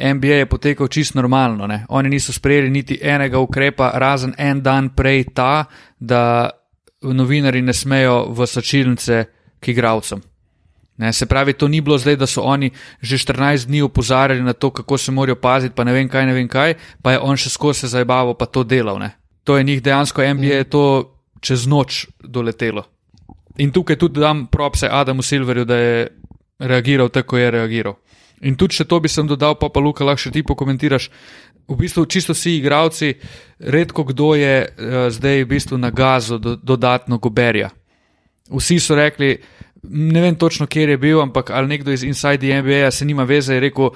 [0.00, 1.66] NBA je potekal čist normalno.
[1.66, 1.84] Ne?
[1.88, 5.64] Oni niso sprejeli niti enega ukrepa, razen en dan prej ta,
[6.00, 6.50] da
[7.02, 9.24] novinari ne smejo v sočilnice
[9.60, 10.22] k igravcem.
[10.96, 12.70] Ne, se pravi, to ni bilo zdaj, da so oni
[13.02, 16.32] že 14 dni opozarjali na to, kako se morajo paziti, pa ne vem kaj, ne
[16.32, 18.98] vem kaj, pa je on še skozi se zabaval, pa to delal.
[18.98, 19.10] Ne.
[19.44, 20.84] To je njih dejansko, NBA je to
[21.40, 22.84] čez noč doletelo.
[23.58, 26.08] In tukaj tudi dam propse Adamu Silverju, da je
[26.58, 27.94] reagiral tako, kot je reagiral.
[28.42, 31.08] In tudi še to bi sem dodal, pa pa Luka, lahko še ti pokomentiraš.
[31.68, 33.14] V bistvu čisto vsi igravci,
[33.58, 37.70] redko kdo je uh, zdaj v bistvu na gazu do, dodatno goberja.
[38.52, 39.38] Vsi so rekli,
[39.90, 43.24] ne vem točno, kje je bil, ampak ali nekdo iz Inside the NBA se nima
[43.24, 43.90] veze, je rekel,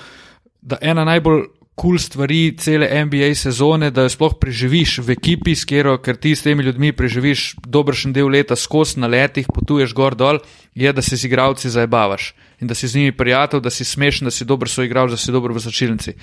[0.61, 1.47] da ena najbolj
[1.79, 6.35] kul cool stvari cele NBA sezone, da jo sploh preživiš v ekipi, skero, ker ti
[6.35, 10.41] s temi ljudmi preživiš dobršen del leta skozi na letih, potuješ gor dol,
[10.75, 14.27] je, da se z igravci zabavaš in da si z njimi prijatelj, da si smešen,
[14.27, 16.17] da si dober soigral, da si dober v začilnici.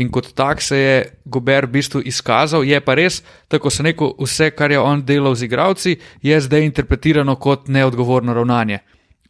[0.00, 4.14] In kot tak se je Gober v bistvu izkazal, je pa res, tako se neko
[4.16, 8.80] vse, kar je on delal z igravci, je zdaj interpretirano kot neodgovorno ravnanje.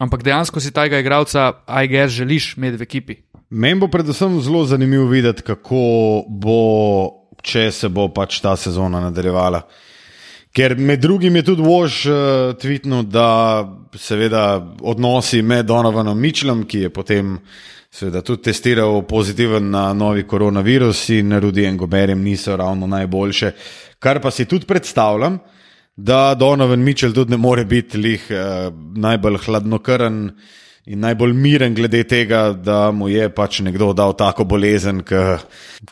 [0.03, 3.17] Ampak dejansko si tega igralca, aj ga želiš imeti v ekipi.
[3.51, 6.63] Meni bo predvsem zelo zanimivo videti, kako bo,
[7.43, 9.63] če se bo pač ta sezona nadaljevala.
[10.53, 12.17] Ker med drugim je tudi Vož uh,
[12.61, 13.63] tvitnil, da
[13.97, 17.39] seveda odnosi med Donovanom Mičlom, ki je potem
[17.93, 23.53] seveda tudi testiral pozitiven na novi koronavirus in Rudijem Goberjem niso ravno najboljše.
[23.99, 25.39] Kar pa si tudi predstavljam,
[25.97, 30.29] da Donovan Mičel tudi ne more biti lih uh, najbolj hladnokrn
[30.87, 35.03] in najbolj miren glede tega, da mu je pač nekdo dal tako bolezen,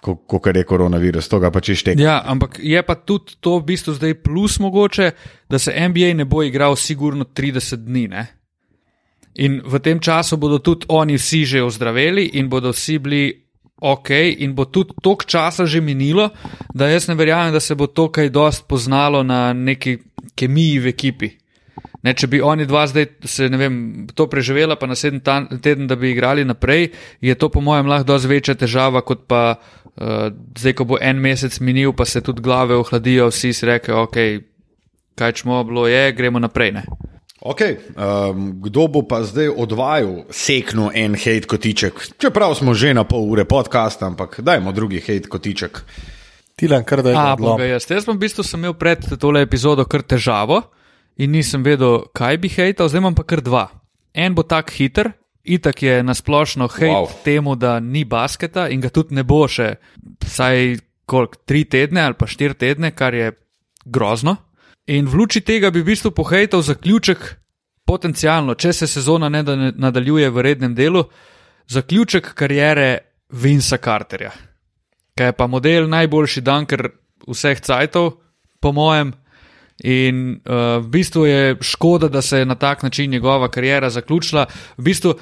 [0.01, 1.29] kot je koronavirus.
[1.31, 2.01] To ga pač išteje.
[2.03, 5.13] Ja, ampak je pa tudi to v bistvu zdaj plus mogoče,
[5.51, 8.09] da se NBA ne bo igral sigurno 30 dni.
[8.11, 8.27] Ne?
[9.35, 13.40] In v tem času bodo tudi oni vsi že ozdraveli in bodo vsi bili
[13.81, 16.31] ok, in bo tudi toliko časa že minilo,
[16.75, 19.99] da jaz ne verjamem, da se bo to kaj dost poznalo na neki
[20.35, 21.31] kemiji v ekipi.
[22.01, 25.21] Ne, če bi oni dva zdaj se, vem, to preživela, pa naslednji
[25.61, 26.89] teden, da bi igrali naprej,
[27.21, 31.21] je to po mojem lahko dosti večja težava, kot pa uh, zdaj, ko bo en
[31.21, 34.17] mesec minil, pa se tudi glave ohladijo, vsi si reke, ok,
[35.21, 36.73] kaj čmo bilo je, gremo naprej.
[36.81, 37.10] Ne.
[37.41, 42.21] Ok, um, kdo bo pa zdaj odvajal sekno en hate kotiček?
[42.21, 45.81] Čeprav smo že na pol ure podcasta, ampak dajmo drugi hate kotiček.
[46.61, 47.17] Tilan, kar da je.
[47.17, 50.61] A, jaz, jaz sem v bistvu imel pred tole epizodo kar težavo
[51.17, 53.65] in nisem vedel, kaj bi hejtal, zdaj imam pa kar dva.
[54.13, 57.09] En bo tak hiter, itak je nasplošno hejt wow.
[57.25, 59.79] temu, da ni basketa in ga tudi ne bo še
[60.29, 60.77] vsaj
[61.09, 63.33] koliko, tri tedne ali pa štiri tedne, kar je
[63.89, 64.37] grozno.
[64.87, 67.19] In v luči tega bi v bistvu pohejtal zaključek,
[67.87, 69.43] potencialno, če se sezona ne
[69.77, 71.05] nadaljuje v rednem delu,
[71.71, 72.99] zaključek karijere
[73.31, 74.31] Vinsa Carterja,
[75.15, 76.89] ki je pa model najboljši danker
[77.29, 78.13] vseh cajtov,
[78.61, 79.13] po mojem.
[79.81, 84.45] In uh, v bistvu je škoda, da se je na tak način njegova karijera zaključila.
[84.77, 85.15] V bistvu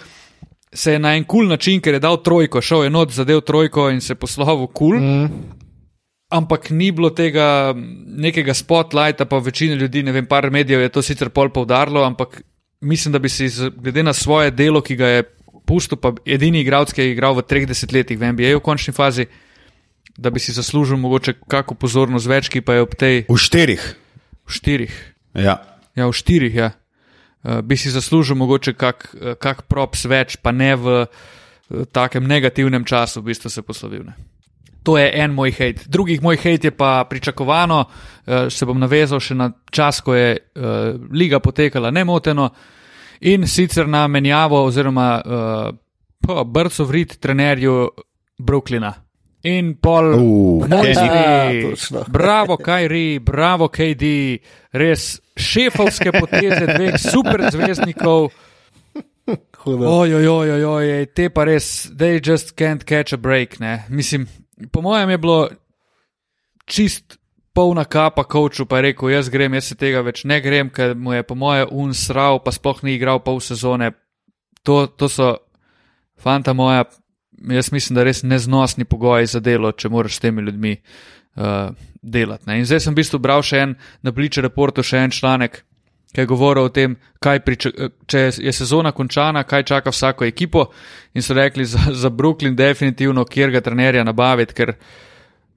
[0.73, 3.41] se je na en kul cool način, ker je dal trojko, šel je not, zadev
[3.41, 4.99] trojko in se poslovil kul.
[4.99, 5.01] Cool.
[5.01, 5.58] Mm.
[6.29, 7.73] Ampak ni bilo tega
[8.05, 12.43] nekega spotlighta, pa večina ljudi, ne vem, par medijev je to sicer pol poudarilo, ampak
[12.81, 15.23] mislim, da bi si, glede na svoje delo, ki ga je
[15.67, 19.29] pustil, pa edini igralec, ki je igral v 30 letih v NBA v končni fazi,
[20.19, 23.25] da bi si zaslužil mogoče kakšno pozornost več, ki pa je ob tej.
[23.29, 23.85] V štirih.
[24.49, 24.95] V štirih.
[25.39, 25.61] Ja,
[25.97, 26.73] ja v štirih, ja.
[27.45, 32.27] Uh, bi si zaslužil mogoče kak, uh, kak props več, pa ne v uh, takem
[32.27, 34.09] negativnem času, v bistvu se poslovil.
[34.09, 34.38] Ne.
[34.83, 35.85] To je en moj hate.
[35.87, 40.37] Drugih moj hate je pa pričakovano, uh, se bom navezal še na čas, ko je
[40.37, 42.51] uh, liga potekala nemoteno
[43.21, 47.89] in sicer na menjavo oziroma uh, brco vrit trenerju
[48.39, 48.93] Brooklyna.
[49.43, 54.11] In pol, uh, mojstri, bravo, Kajri, bravo, KD,
[54.75, 58.31] res šefovske poteze dveh super zvezdnikov.
[59.69, 63.61] Ojoj, ojoj, ojoj, te pa res, they just can't catch a break.
[63.61, 63.85] Ne?
[63.89, 64.27] Mislim,
[64.73, 65.39] po mojem je bilo
[66.69, 67.19] čist
[67.55, 70.95] polna kapa, koču pa je rekel, jaz grem, jaz se tega več ne grem, ker
[70.95, 73.91] mu je po moje un srav, pa sploh ni igral pol sezone.
[74.63, 75.37] To, to so
[76.19, 76.85] fanta moja
[77.47, 81.71] jaz mislim, da res neznosni pogoji za delo, če moraš s temi ljudmi uh,
[82.03, 82.49] delati.
[82.51, 82.59] Ne.
[82.59, 85.63] In zdaj sem v bistvu bral še en na Bleacher Reportu, še en članek,
[86.13, 87.71] ki je govoril o tem, priča,
[88.07, 90.69] če je sezona končana, kaj čaka vsako ekipo.
[91.15, 94.75] In so rekli za, za Brooklyn, definitivno, kjer ga trenerja nabaviti, ker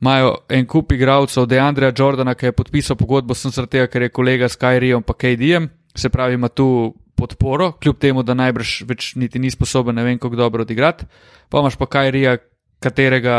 [0.01, 4.49] imajo en kup igralcev, Deandreja Jordana, ki je podpisal pogodbo zaradi tega, ker je kolega
[4.49, 9.39] s Kyriom pa KD-jem, se pravi, ima tu podporo, kljub temu, da najbrž več niti
[9.39, 11.05] ni sposoben, ne vem, kako dobro odigrati.
[11.49, 12.37] Pa imaš pa Kajrija,
[12.81, 13.35] katerega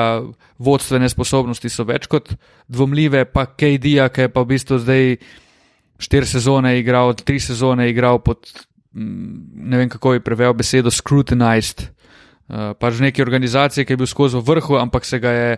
[0.63, 2.31] vodstvene sposobnosti so več kot
[2.71, 5.17] dvomljive, pa KD-ja, ki je pa v bistvu zdaj
[6.03, 8.49] štiri sezone igral, tri sezone igral pod,
[8.95, 11.87] mm, ne vem, kako je prevel besedo, scrutinized.
[12.53, 15.51] Uh, pač v neki organizaciji, ki je bil skozi vrhu, ampak se ga je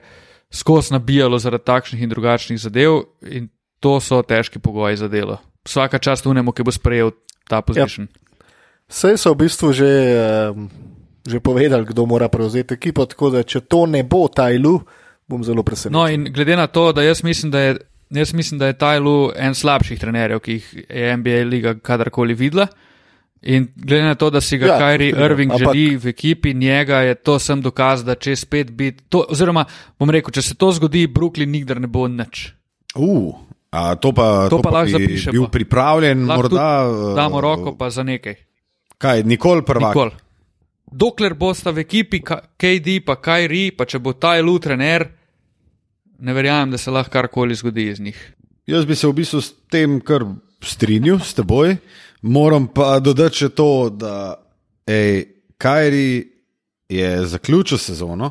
[0.55, 3.49] skozi nabijalo zaradi takšnih in drugačnih zadev, in
[3.81, 5.41] to so težki pogoji za delo.
[5.65, 7.11] Vsaka čast unemu, ki bo sprejel
[7.49, 8.07] ta pozicija.
[8.89, 9.21] Vse ja.
[9.21, 9.93] so v bistvu že,
[11.27, 14.79] že povedali, kdo mora prevzeti ekipo, tako da če to ne bo Tajlu,
[15.29, 15.97] bom zelo presenečen.
[15.97, 17.77] No, in glede na to, da jaz mislim, da je,
[18.15, 22.67] jaz mislim, da je Tajlu en slabših trenerjev, ki jih je NBA liga kadarkoli videla.
[23.45, 26.99] In glede na to, da si ga Ja, Kajri Irving ampak- želi v ekipi, njega
[26.99, 29.05] je to sem dokaz, da če spet biti.
[29.09, 29.65] to- Oziroma,
[29.99, 32.55] bom rekel, če se to zgodi, Brooklyn nikdar ne bo nič.
[32.95, 33.35] Uh,
[33.71, 35.33] a to pa, To pa lahko bi zapišemo.
[35.33, 37.15] bil pripravljen, Lahko morda.
[37.15, 38.35] damo eh, roko pa za nekaj.
[38.99, 39.91] Kaj, nikoli prvak.
[39.91, 40.11] Nikoli.
[40.87, 42.21] Dokler bosta v ekipi
[42.57, 45.09] KD pa Kajri, pa če bo ta elu trener,
[46.19, 48.33] ne verjamem, da se lahko karkoli zgodi iz njih.
[48.67, 50.25] Jaz bi se v bistvu s tem kar
[50.65, 51.77] strinjal s teboj,
[52.23, 54.35] moram pa dodati še to, da
[54.87, 55.25] ej,
[55.59, 56.25] Kajri
[56.89, 58.31] je zaključil sezono,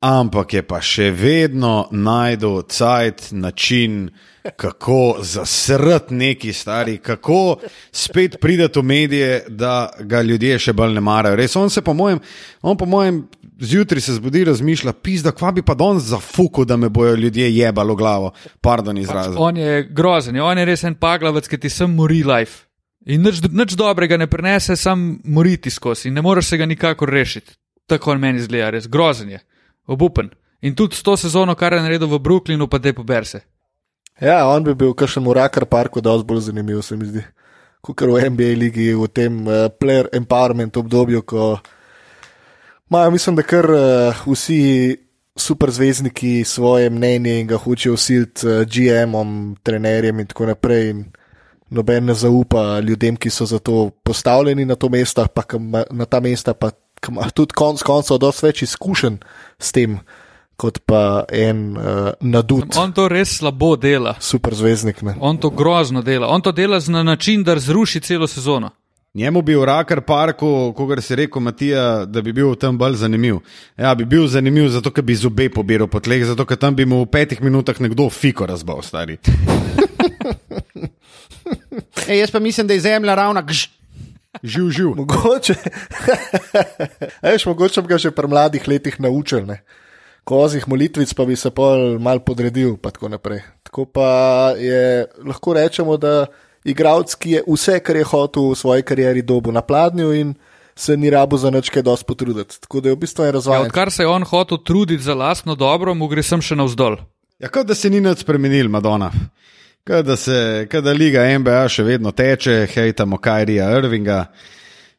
[0.00, 4.08] ampak je pa še vedno najdel cajt, način,
[4.56, 7.58] kako zasrati neki stari, kako
[7.92, 11.36] spet prideti v medije, da ga ljudje še bolj ne marajo.
[11.36, 12.20] Res, on se po mojem,
[12.62, 13.26] on po mojem
[13.60, 17.94] zjutraj se zbudi, razmišlja, pizda, kva bi pa danes zafuku, da me bojo ljudje jebalo
[17.94, 19.34] glavo, pardon izraz.
[19.38, 22.66] On je grozen, on je res en paglavec, ki ti sem mori life.
[23.06, 27.08] In nič, nič dobrega ne prenese, sam moriti skozi in ne moreš se ga nikakor
[27.08, 27.52] rešiti.
[27.86, 29.40] Tako on meni zgleda, res grozen je,
[29.86, 30.30] obupen.
[30.60, 33.40] In tudi s to sezono, kar je naredil v Brooklynu, pa te poberse.
[34.20, 37.24] Ja, on bi bil v kakšnem Urakar parku dosti bolj zanimiv, se mi zdi.
[37.80, 41.56] Kot v NBA ligi, v tem uh, player empowerment obdobju, ko
[42.90, 44.96] imajo, mislim, da kar uh, vsi
[45.36, 50.90] superzvezdniki svoje mnenje in ga hočejo usiliti uh, GM-om, trenerjem in tako naprej.
[50.90, 51.04] In
[51.70, 55.42] noben ne zaupa ljudem, ki so za to postavljeni na to mesto, pa
[55.90, 56.70] na ta mesta, pa
[57.34, 59.16] tudi konc koncev dosti več izkušenj
[59.58, 60.00] s tem,
[60.56, 65.02] kot pa en uh, nadut On to res slabo dela, superzvezdnik.
[65.02, 65.14] Ne?
[65.20, 66.26] on to grozno dela.
[66.28, 68.70] On to dela na način, da zruši celo sezono.
[69.14, 73.40] Njemu bi v Rakar parku, kot si rekel, Matija, da bi bil tam bolj zanimiv.
[73.74, 76.86] Ja, bi bil zanimiv, zato ker bi zobe pobiral po tleh, zato ker tam bi
[76.86, 79.18] mu v petih minutah nekdo fiko razbal, stari.
[82.06, 83.42] Ej, jaz pa mislim, da je zemlja ravna.
[83.42, 83.66] Gž.
[84.42, 84.92] Živ, živ.
[85.00, 85.56] Mogoče,
[87.34, 89.42] Eš, mogoče bi ga že pri mladih letih naučil.
[89.42, 89.58] Ne?
[90.22, 93.42] Kozih molitvic pa bi se pol mal podredil, pa tako naprej.
[93.66, 94.06] Tako pa
[94.54, 96.30] je, lahko rečemo, da
[96.64, 100.34] igralec, ki je vse, kar je hotel v svoji karieri dobu na pladnju in
[100.76, 102.60] se ni rabo za nič kaj dosti potruditi.
[102.60, 103.58] Tako da je v bistvu en Ja, razvoj.
[103.66, 106.96] odkar se je on hotel truditi za lastno dobro, mu gre sem še navzdol.
[107.38, 109.10] Ja, kot da se ni nič spremenil, Madonna.
[109.86, 114.26] Kot da, se, kot da liga NBA še vedno teče, hejtamo Kajrija Irvinga,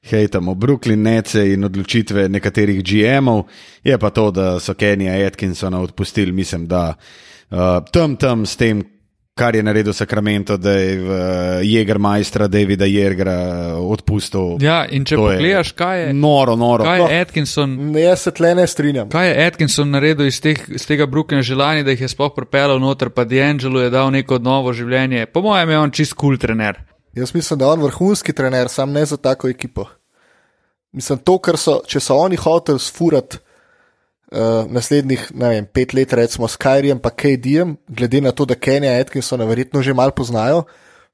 [0.02, 3.44] hejtamo Brooklyn Nece in odločitve nekaterih GM-ov.
[3.84, 7.58] Je pa to, da so Kenija Atkinsona odpustili, mislim, da uh,
[7.94, 8.82] tam tam s tem,
[9.36, 11.18] kar je naredil Sacramento, da je v uh,
[11.64, 13.38] Jägermeistra Davida Jergra
[13.80, 14.58] odpustil.
[14.62, 16.84] Ja, in če pogledaš, kaj je, Noro, noro.
[16.84, 19.10] kaj je Atkinson Ne, jaz se tle ne strinjam.
[19.10, 22.80] Kaj je Atkinson naredil iz, teh, iz tega Brooklyna želani, da jih je sploh pripeljal
[22.80, 25.26] noter, pa D'Angelo je dal neko novo življenje.
[25.32, 26.82] Po mojem je on čist kul cool trener.
[27.16, 29.88] Jaz mislim, da je on vrhunski trener, sam ne za tako ekipo.
[30.92, 33.40] Mislim, to, kar so, če so oni hoteli sfurati
[34.32, 39.00] uh, naslednjih vem, pet let, recimo s Kajrijem in KD-jem, glede na to, da Kenja
[39.00, 40.64] Atkinsona verjetno že malo poznajo,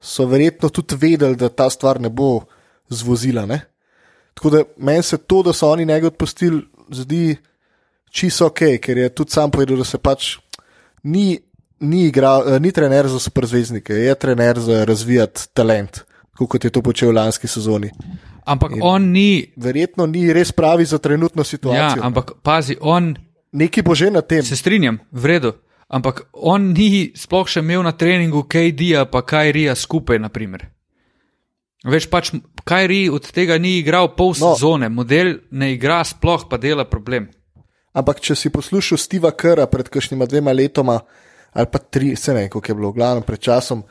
[0.01, 2.45] so verjetno tudi vedeli, da ta stvar ne bo
[2.89, 3.45] zvozila.
[3.45, 3.61] Ne?
[4.33, 7.35] Tako da meni se to, da so oni njega odpustili, zdi
[8.11, 10.37] čisto ok, ker je tudi sam povedal, da se pač
[11.03, 11.39] ni,
[11.79, 16.69] ni, igral, eh, ni trener za superzvezdnike, je trener za razvijati talent, tako kot je
[16.69, 17.89] to počel v lanski sezoni.
[18.45, 18.79] Ampak In...
[18.81, 19.53] on ni.
[19.55, 22.03] Verjetno ni res pravi za trenutno Ja, situacijo.
[22.03, 23.15] ampak pazi, on
[23.49, 24.43] Neki bo že na tem.
[24.43, 25.51] se strinjam, v redu.
[25.87, 30.67] Ampak on ni sploh še imel na treningu KD-ja pa Kajrija skupaj, naprimer.
[31.81, 32.31] Veš pač,
[32.63, 34.51] Kajri od tega ni igral pol No.
[34.51, 37.29] sezone, model ne igra sploh, pa dela problem.
[37.93, 40.99] Ampak če si poslušal Steva Kera pred kakšnima dvema letoma,
[41.51, 43.83] ali pa tri, se ne vem, koliko je bilo, glavno pred časom,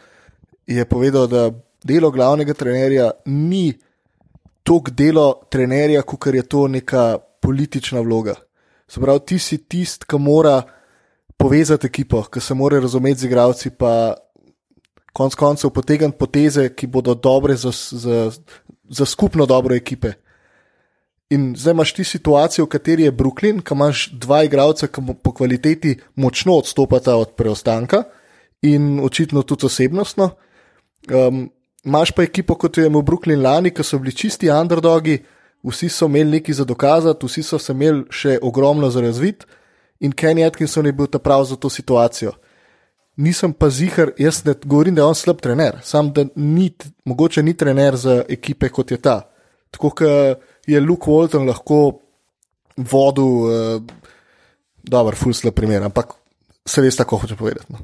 [0.67, 1.49] je povedal, da
[1.87, 3.71] delo glavnega trenerja ni
[4.67, 8.35] toliko delo trenerja, kot je to neka politična vloga.
[8.89, 10.63] Se pravi, ti si tisti, ki mora
[11.37, 14.15] povezati ekipo, ki se mora razumeti z igravci, pa
[15.17, 18.31] konec koncev potegniti poteze, ki bodo dobre za, za,
[18.89, 20.13] za skupno dobro ekipe.
[21.31, 25.33] In zdaj imaš ti situacijo, v kateri je Brooklyn, ki imaš dva igralca, ki po
[25.35, 28.05] kvaliteti močno odstopata od preostanka
[28.63, 30.31] in očitno tudi osebnostno.
[31.11, 31.49] Um,
[31.87, 35.21] Imáš pa ekipo, kot jo je imel Brooklyn lani, ki so bili čisti underdogi,
[35.67, 39.47] vsi so imeli nekaj za dokazati, vsi so se imeli še ogromno za razvit
[40.01, 42.33] in Kenny Atkinson je bil ta prav za to situacijo.
[43.17, 46.69] Nisem pa zihar, jaz ne govorim, da je on slab trener, sam da ni,
[47.05, 49.23] mogoče ni trener za ekipe kot je ta.
[49.71, 52.01] Tako kot je Luke Walton lahko
[52.77, 53.83] vodil, uh,
[54.83, 56.13] dober, full slab primer, ampak
[56.67, 57.73] se veste, kako hoče povedati.
[57.73, 57.79] No.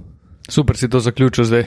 [0.49, 1.67] Super si to zaključil zdaj.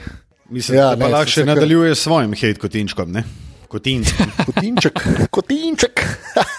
[0.50, 3.12] Mislim, Ja, da pa ne, lahko se- še kar- nadaljuje s svojim hate kotinčkom.
[3.12, 3.24] Ne?
[3.68, 4.20] Kotinček.
[4.48, 5.00] Kotinček,
[5.34, 6.02] kotinček.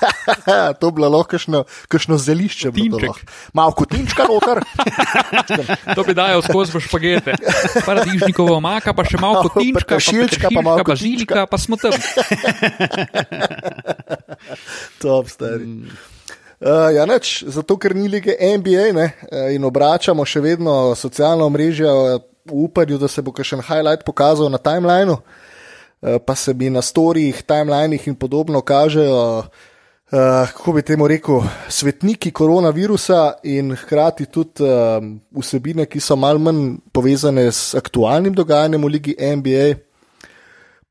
[0.80, 1.38] to bi bilo lahko
[1.88, 2.72] kakšno, zelišče.
[3.54, 4.60] Malo kotinčka noter.
[5.96, 7.32] To bi dajal skozi v špagete.
[7.86, 11.94] Paradižnikovo omaka, pa še malo kotinčka, peteršilčka, pa malo bazilika, pa smo tam.
[14.98, 15.64] Top, stari.
[16.60, 21.44] Uh, ja, neč, zato, ker ni lige NBA ne, eh, in obračamo še vedno socialna
[21.52, 21.92] mreža
[22.50, 26.70] v upanju, da se bo še en highlight pokazal na timelineu, uh, pa se mi
[26.70, 34.26] na storijih, timelinih in podobno kažejo, uh, kako bi temu rekel, svetniki koronavirusa in hkrati
[34.26, 35.02] tudi uh,
[35.36, 39.66] vsebine, ki so mal manj povezane s aktualnim dogajanjem v lige NBA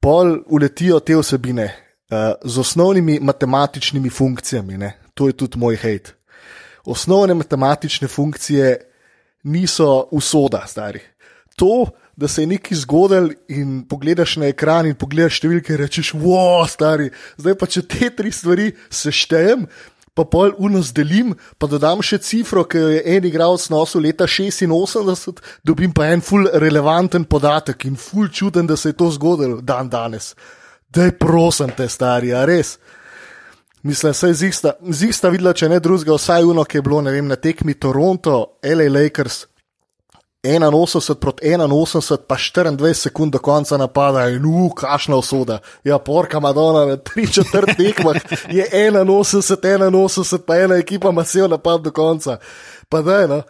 [0.05, 4.77] pol uletijo te vsebine uh, z osnovnimi matematičnimi funkcijami.
[4.77, 4.91] Ne?
[5.13, 6.13] To je tudi moj hate.
[6.85, 8.91] Osnovne matematične funkcije
[9.43, 10.99] niso usoda, stari.
[11.55, 16.13] To, da se je nekaj zgodil in pogledaš na ekran in pogledaš številke in rečeš,
[16.19, 19.67] wow, stari, zdaj pa če te tri stvari seštejem.
[20.15, 24.23] Pa pol unos delim, pa dodam še cifro, ki jo je en igralec nosil leta
[24.31, 29.59] 86, dobim pa en full relevanten podatek in full čuden, da se je to zgodilo
[29.59, 30.31] dan danes.
[30.87, 32.77] Daj prosim te stari, a res.
[33.83, 37.03] Mislim, da je z jih sta videla, če ne drugega, vsaj uno, ki je bilo
[37.03, 39.43] vem, na tekmi Toronto, LA Lakers.
[40.45, 45.59] 81 proti 81, pa 24 sekund do konca napada in uf, kašna usoda.
[45.83, 48.15] Ja, porka Madonna, na tri četrt tekmah
[48.49, 52.37] je 81, 81, pa ena ekipa ima cel napad do konca.
[52.89, 53.41] Pa da je, no.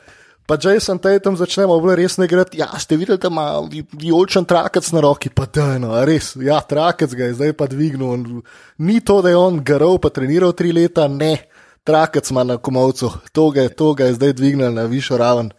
[0.48, 2.58] Pa Jason Tatum začnemo bolj resno igrati.
[2.58, 6.36] Ja, ste videli, da ima vi- vijoličen trakec na roki, pa da je, no, res,
[6.36, 8.10] ja, trakec ga je zdaj pa dvignil.
[8.10, 8.42] On-
[8.78, 11.38] Ni to, da je on garov, pa treniral tri leta, ne,
[11.84, 15.50] trakec ima na komovcu, to ga, je- to ga je zdaj dvignil na višjo raven.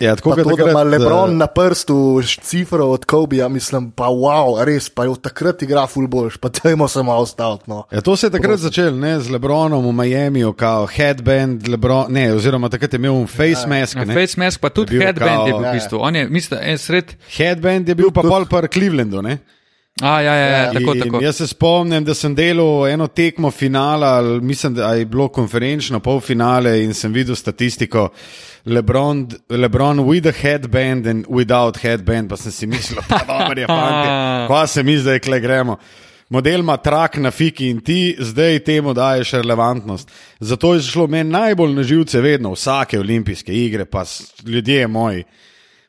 [0.00, 1.96] Ja, tako kot takrat, ima Lebron eh, na prstu
[2.40, 6.88] cifro od Kobija, mislim, pa wow, res, pa je od takrat igra fulboljš, pa dajmo
[6.88, 7.64] se malo staviti.
[7.66, 7.84] No.
[7.90, 12.32] Ja, to se je takrat začelo ne, z Lebronom v Miamiju, kot headband, Lebron, ne,
[12.32, 13.96] oziroma takrat je imel face mask.
[13.96, 14.14] Na Ne.
[14.14, 15.72] Face mask, pa tudi Je bil headband je kao- bil Ja, v ja.
[15.72, 15.98] bistvu.
[16.00, 17.14] On je, mislim, en sred.
[17.36, 19.22] Headband je bil pa pol par Clevelandu.
[19.22, 19.38] Ne.
[20.00, 21.20] A, ja, ja, ja, tako, In tako.
[21.22, 26.84] Jaz se spomnim, da sem delal eno tekmo finala, mislim, da je bilo konferenčno polfinale
[26.84, 28.08] in sem videl statistiko.
[28.66, 34.48] Lebron, Lebron with a headband and without headband, pa sem si mislil, da je fajn,
[34.48, 35.78] pa se mi zdaj kle gremo.
[36.28, 40.10] Model ima trak na fiki in ti zdaj temu daješ relevantnost.
[40.40, 44.04] Zato je šlo meni najbolj na živce vedno, vsake olimpijske igre, pa
[44.46, 45.24] ljudje moji.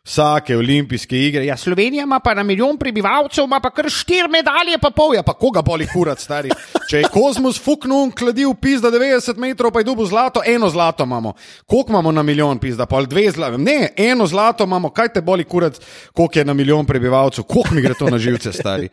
[0.05, 1.45] Vsake olimpijske igre.
[1.45, 5.13] Ja, Slovenija ima pa na milijon prebivalcev, ima pa kar štiri medalje, pa pol.
[5.15, 6.49] Ja, pa koga boli kurat, stari.
[6.89, 11.03] Če je Kozmus fuknil, kladil pis, da 90 metrov, pa je dubu zlato, eno zlato
[11.03, 11.33] imamo.
[11.65, 13.57] Koliko imamo na milijon pis, da pol dve zlato?
[13.57, 15.77] Ne, eno zlato imamo, kaj te boli kurat,
[16.13, 18.89] koliko je na milijon prebivalcev, koliko mi gre to na živce, stari.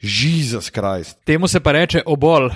[0.00, 1.18] Jezus Krist.
[1.24, 2.50] Temu se pa reče obol.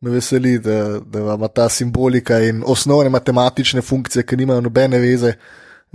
[0.00, 5.32] Me veseli, da, da ima ta simbolika in osnovne matematične funkcije, ki nimajo nobene veze,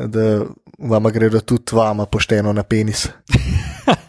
[0.08, 0.46] da
[0.80, 3.08] vam gredo tudi vama pošteno na penis.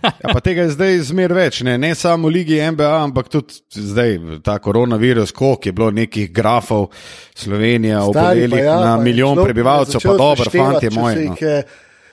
[0.03, 3.61] Ja, pa tega je zdaj zmer več, ne, ne samo v Ligi NBA, ampak tudi
[3.73, 6.91] zdaj ta koronavirus, koliko je bilo nekih grafov
[7.35, 11.29] Slovenija, obolelih ja, na milijon prebivalcev, pa dobro, fanti moji.
[11.29, 11.37] No.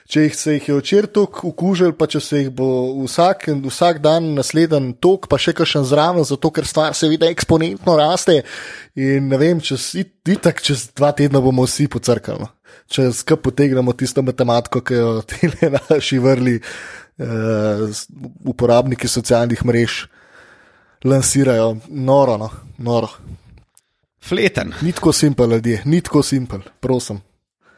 [0.08, 2.68] Če jih se jih je včeraj tako ukužil, pa če se jih bo
[3.02, 8.38] vsak, vsak dan naslednji tok, pa še kakšen zraven, zato ker stvar seveda eksponentno raste.
[8.96, 12.48] In ne vem, čez, it- itak čez dva tedna bomo vsi pocrkali.
[12.88, 15.48] Če skupaj potegnemo tisto matematiko, ki jo ti
[15.90, 16.56] naši vrli
[17.18, 18.06] s-
[18.44, 20.06] uporabniki socialnih mrež
[21.04, 22.48] lansirajo, noro, no,
[22.78, 23.08] noro.
[24.22, 24.72] Fleten.
[24.82, 27.20] Ni tako simpel, ljudje, ni tako simpel, prosim.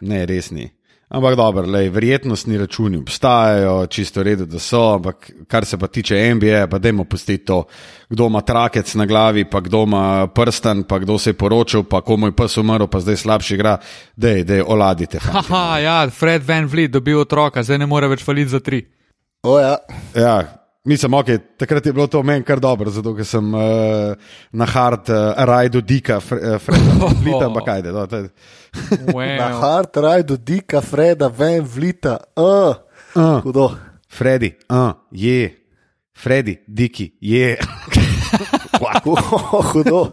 [0.00, 0.70] Ne, res ni.
[1.10, 5.88] Ampak dobro, lej, verjetnostni računi obstajajo, čisto v redu, da so, ampak kar se pa
[5.90, 7.64] tiče NBA, pa dajmo pustiti to,
[8.08, 12.00] kdo ima trakec na glavi, pa kdo ima prsten, pa kdo se je poročil, pa
[12.00, 13.74] komu je pes umrl, pa zdaj slabši igra,
[14.16, 15.18] dej, dej, oladite.
[15.24, 15.50] fantje.
[15.50, 18.84] Haha, ja, Fred Van Vliet dobil otroka, zdaj ne more več faliti za tri.
[19.42, 19.76] O, ja.
[20.14, 20.36] Ja,
[20.86, 24.14] mislim, ok, takrat je bilo to meni kar dobro, zato ker sem uh,
[24.52, 26.58] na hard uh, rajdu dika, Freda,
[27.18, 28.30] Flita, ampak kaj, no, to je.
[28.72, 29.60] Na Wow.
[29.60, 32.74] hard ride, dika, Freda, ven, vlita, uh,
[33.14, 33.42] Uh.
[33.42, 33.70] hudo.
[34.08, 35.54] Freddy, uh, je,
[36.14, 37.56] Freddy, Diki, je.
[39.72, 40.10] Hudo.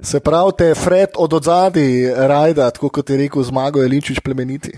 [0.00, 1.86] Se pravi, te je Fred od odzadi
[2.16, 4.72] rajda, tako kot je rekel zmago Jelinčič plemeniti.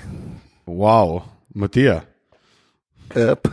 [0.67, 1.21] wow,
[1.55, 2.01] Matija.
[3.11, 3.49] Yep.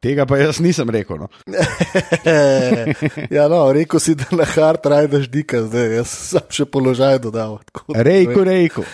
[0.00, 1.18] Tega pa jaz nisem rekel.
[1.18, 1.28] No.
[3.36, 7.58] ja, no, rekel si, da na hard ride dika, zdaj jaz sem še položaj dodal.
[7.90, 8.86] Rejko, rejko.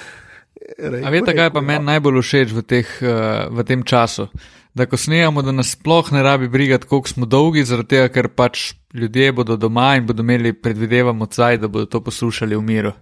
[0.65, 4.31] Rejko, A veste, kaj pa rejko, meni najbolj všeč v, teh, uh, v tem času?
[4.75, 8.29] da ko snemamo, da nas sploh ne rabi brigati, koliko smo dolgi, zaradi tega, ker
[8.29, 12.93] pač ljudje bodo doma in bodo imeli, predvidevamo, caj, da bodo to poslušali v miru.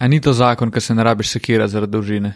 [0.00, 2.34] A ni to zakon, ki se ne rabiš sekira zaradi dolžine?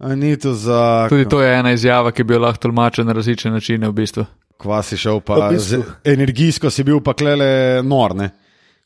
[0.00, 1.06] Ni to za.
[1.08, 4.24] Tudi to je ena izjava, ki bi jo lahko tolmačil na različne načine v bistvu.
[4.56, 5.82] Kva si šel, pa V bistvu.
[5.82, 7.46] z, energijsko si bil pa klele
[7.82, 8.30] norne.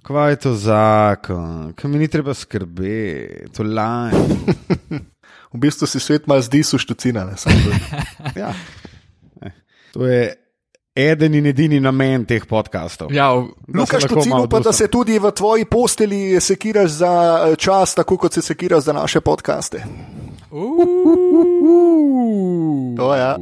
[0.03, 4.13] Kva je to zakon, kam mi ni treba skrbeti, to laj.
[5.49, 7.25] V bistvu si svet malo zdi suštucina.
[7.25, 7.73] ne, samo to.
[8.41, 8.53] Ja.
[9.43, 9.51] Eh,
[9.93, 10.35] To je
[10.99, 13.13] eden in edini namen teh podkastov.
[13.15, 13.31] Ja,
[13.75, 17.13] Lukaš, poceni pa, da se tudi v tvoji posteli sekiraš za
[17.47, 19.85] eh, čas, tako kot se sekiraš za naše podkaste.
[22.97, 23.37] To ja.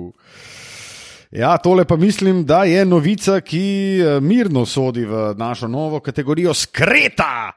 [1.31, 6.55] Ja, tole pa mislim, da je novica, ki eh, mirno sodi v našo novo kategorijo
[6.55, 7.53] skreta.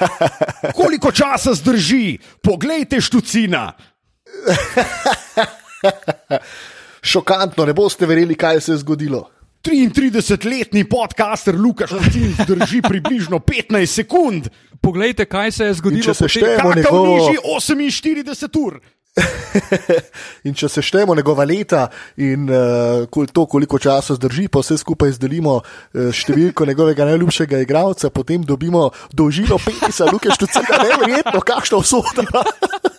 [0.80, 2.18] Koliko časa zdrži?
[2.42, 3.72] Poglejte, štucina.
[7.08, 9.24] Šokantno, ne boste verjeli, kaj se je zgodilo.
[9.62, 14.48] 33-letni podcaster Lukaš Štucin zdrži približno 15 sekund.
[14.80, 16.04] Poglejte, kaj se je In zgodilo.
[16.04, 18.80] če se potem- šteje- Evo Kakav njegovo- nižji 48 ur.
[20.44, 25.56] In če seštejemo njegova leta in uh, to, koliko časa zdrži, pa vse skupaj izdelimo
[25.56, 25.64] uh,
[26.12, 32.22] številko njegovega najljubšega igralca, potem dobimo dolžino petisa, Luke Štucina, neverjetno, kakšna usoda.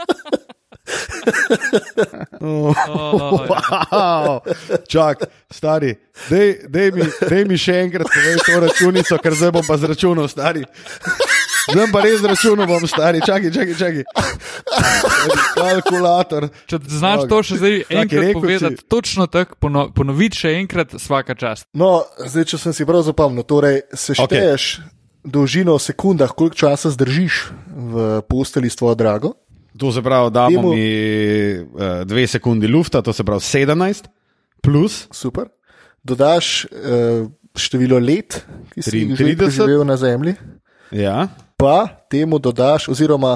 [2.41, 3.85] O, ja.
[3.89, 4.39] Wow.
[4.87, 5.95] Čak, stari,
[6.29, 10.27] dej, dej, mi, dej mi še enkrat povej to računico, ker zdaj bom pa zračunal,
[10.31, 10.63] stari.
[11.69, 14.03] Zdaj pa res zračunal bom, stari, čakaj, čakaj, čakaj.
[15.57, 16.47] Kalkulator.
[16.69, 20.95] Če znaš to še zdaj enkrat rekel povedati, si- točno tako, pono, ponoviti še enkrat,
[20.97, 21.67] vsaka čast.
[21.73, 24.89] No, zdaj, če sem si prav zapomnil, torej sešteješ okay.
[25.27, 29.35] dolžino v sekundah, koliko časa zdržiš v posteli s tvojo drago.
[29.79, 30.87] To se pravi, damo Temu- mi
[31.55, 34.07] uh, dve sekundi lufta, to se pravi 17,
[34.61, 35.47] plus Super.
[36.03, 38.41] Dodaš uh, število let,
[38.73, 39.49] ki si jih že 33.
[39.51, 40.35] živel na Zemlji,
[40.91, 41.27] ja,
[41.57, 43.33] pa temu dodaš, oziroma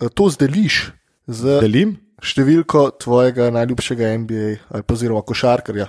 [0.00, 0.92] eh, to zdeliš
[1.26, 1.96] z delim.
[2.20, 5.88] številko tvojega najljubšega NBA ali pa oziroma košarkarja.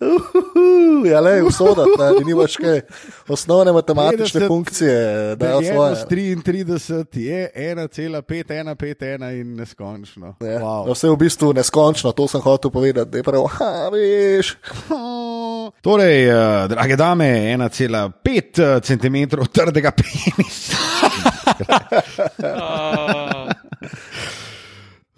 [0.00, 2.80] Uh, ja, le, usoda, da ni več kaj.
[3.30, 4.96] Osnovne matematične 50 funkcije,
[5.40, 5.94] da je svoje.
[6.10, 10.34] 33 je 1,5151 in neskončno.
[10.42, 10.58] Ja.
[10.60, 10.90] Wow.
[10.90, 14.56] Vse je v bistvu neskončno, to sem hotel povedati, da je prav, ha, veš.
[15.84, 19.16] Torej, uh, drage dame, 1,5 cm
[19.52, 20.82] trdega penisa.
[22.42, 23.48] Uh,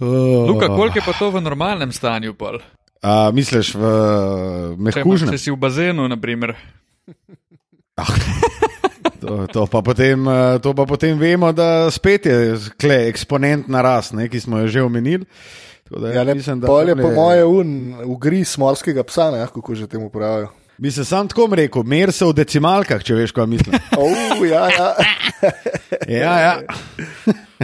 [0.48, 2.34] Luka, koliko je pa to v normalnem stanju?
[2.34, 2.60] Pol?
[3.06, 3.86] Uh, misliš v
[4.74, 5.30] imaš- mehkužnem?
[5.30, 6.56] če si v bazenu, naprimer.
[9.16, 12.36] To, to, pa potem, eh, to pa potem vemo, da spet je
[12.76, 15.24] kle, eksponentna rast, ne, ki smo jo že omenili.
[15.88, 17.68] Da, Ja, ne, mislim, da pol je po tamle- moje un,
[18.04, 20.52] ugriz morskega psa, ne, kako že temu pravijo.
[20.78, 23.74] Bi se sam tako rekel, mer se v decimalkah, če veš, kaj mislim.
[23.96, 24.12] Oh,
[24.44, 24.88] ja, ja.
[26.06, 26.54] Ja, ja.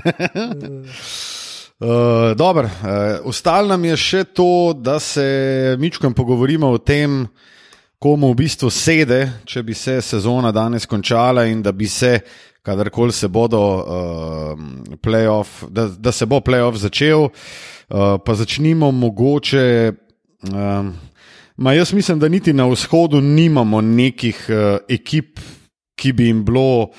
[1.83, 2.71] Uh, Dobro, uh,
[3.25, 7.25] ostalo nam je še to, da se mičkam pogovorimo o tem,
[7.99, 9.19] komu v bistvu sede,
[9.51, 12.21] če bi se sezona danes končala in da bi se,
[12.63, 14.63] kadarkoli se bodo uh,
[15.03, 19.67] playoff, da, da se bo playoff začel, uh, pa začnimo mogoče.
[20.55, 20.93] Um,
[21.57, 25.43] ma jaz mislim, da niti na vzhodu nimamo nekih uh, ekip,
[25.99, 26.93] ki bi jim bilo.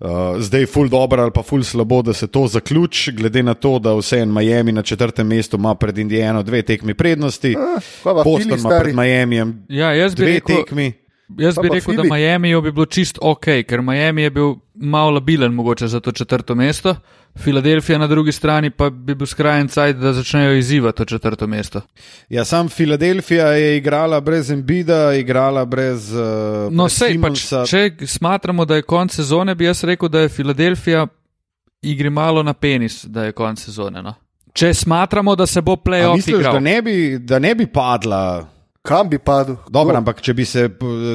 [0.00, 3.78] Uh, zdaj, ful dobro ali pa ful slabo, da se to zaključi, glede na to,
[3.78, 7.54] da vse en Miami na četrtem mestu ima pred Indijano dve tekmi prednosti,
[8.02, 10.92] kva pa Boston ima pred Miamijem Ja, jaz bi dve rekel, tekmi.
[11.38, 12.10] Jaz Pa bi pa rekel da Philly.
[12.10, 16.54] Miami bi bilo čist ok, ker Miami je bil malo labilen mogoče za to četrto
[16.54, 16.94] mesto,
[17.38, 21.80] Filadelfija na drugi strani pa bi bil skrajen cajt, da začnejo izzivati to četrto mesto.
[22.28, 26.12] Ja, sam Filadelfija je igrala brez Embida, igrala brez.
[26.12, 26.18] Uh,
[26.70, 27.66] No, brez sej, pač, Simonsa.
[27.66, 31.06] če smatramo, da je konec sezone, bi jaz rekel, da je Filadelfija
[31.82, 34.02] igri malo na penis, da je konec sezone.
[34.02, 34.14] No.
[34.52, 36.62] Če smatramo, da se bo playoff Misliš, da igral.
[36.62, 38.48] ne, bi, da ne bi padla?
[38.88, 39.56] Kam bi padel?
[39.68, 39.98] Dobro, Kdo?
[39.98, 40.64] ampak če bi, se,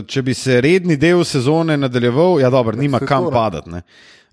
[0.07, 3.73] če bi se redni del sezone nadaljeval, ja, dobro, nima se kam padati.
[3.73, 3.81] Ne?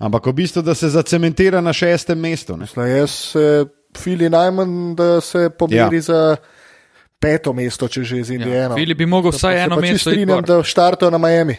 [0.01, 2.57] Ampak v bistvu, da se zacementira na šestem mestu.
[2.61, 3.47] Mislim, Jaz se
[3.97, 6.07] fili najmanj, da se pomeri ja.
[6.09, 6.20] za
[7.20, 8.76] peto mesto, če že z Indijano.
[8.76, 11.57] Fili bi mogel vsaj eno mesto Strinjam, da štartajo na Miami.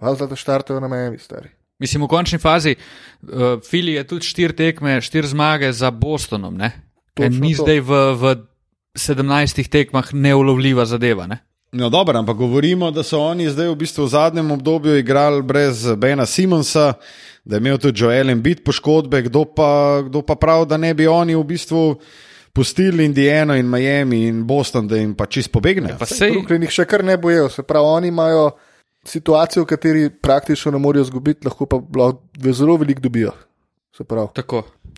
[0.00, 1.50] Valjda, da štartajo na Miami, stari.
[1.78, 6.54] Mislim, v končni fazi, uh, Fili je tudi štiri tekme, štiri zmage za Bostonom.
[6.54, 6.70] Ne?
[7.14, 7.62] Točno En Ni to.
[7.62, 8.34] zdaj v, v
[8.94, 11.26] 17 tekmah neulovljiva zadeva.
[11.26, 11.38] Ne?
[11.72, 15.86] No, dobro, ampak govorimo, da so oni zdaj v bistvu v zadnjem obdobju igrali brez
[15.96, 16.92] Bena Simonsa,
[17.44, 21.06] da je imel tudi Joel Embiid poškodbe, kdo pa, kdo pa prav, da ne bi
[21.06, 21.96] oni v bistvu
[22.52, 25.98] pustili Indiano in Miami in Boston, da jim pa čist pobegnejo.
[25.98, 28.52] Pa sej, Brooklyn jih še kar ne bojejo, se pravi, oni imajo
[29.04, 32.22] situacijo, v kateri praktično ne morejo izgubiti, lahko pa lahko
[32.52, 33.34] zelo veliko dobijo.
[33.96, 34.04] Se.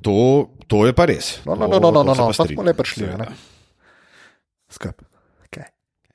[0.03, 1.39] To, to je pa res.
[1.49, 2.55] No, no, To- no, no, no, to se no, pa pa strinjam.
[2.57, 3.05] smo le prišli.
[3.05, 3.25] a Ne?
[3.25, 3.56] Seveda.
[4.77, 5.03] Skup.
[5.47, 5.65] Okay.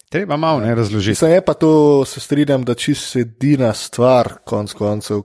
[0.09, 1.16] Treba malo ne razložiti.
[1.18, 1.72] Mislim, je pa to,
[2.05, 5.24] se strinjam, da čist edina stvar, konc koncev,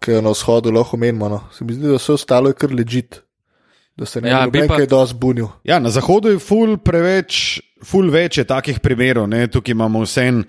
[0.00, 1.28] ki jo na vzhodu lahko menimo.
[1.32, 1.40] No.
[1.54, 3.22] Se mi zdi, da vse ostalo je kar ležit.
[3.96, 5.46] Da se ne Ja, bi bi pa- nekaj dosti bunil.
[5.64, 9.24] Ja, na zahodu je ful preveč, ful več je takih primerov.
[9.32, 9.46] Ne?
[9.48, 10.44] Tukaj imamo vse en.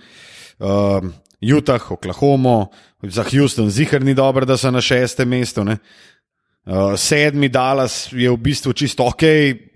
[0.60, 1.00] Uh,
[1.40, 2.66] Utah, Oklahoma,
[3.06, 5.64] za Houston, zihar ni dobro, da so na šestem mestu.
[5.64, 5.78] ne.
[6.68, 9.24] Uh, sedmi Dallas je v bistvu čisto ok,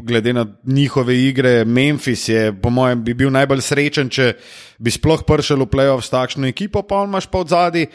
[0.04, 1.64] glede na njihove igre.
[1.66, 4.34] Memphis je, po mojem, bi bil najbolj srečen, če
[4.76, 7.88] bi sploh prišel v playoff s takšno ekipo, pa imaš pa od zadaj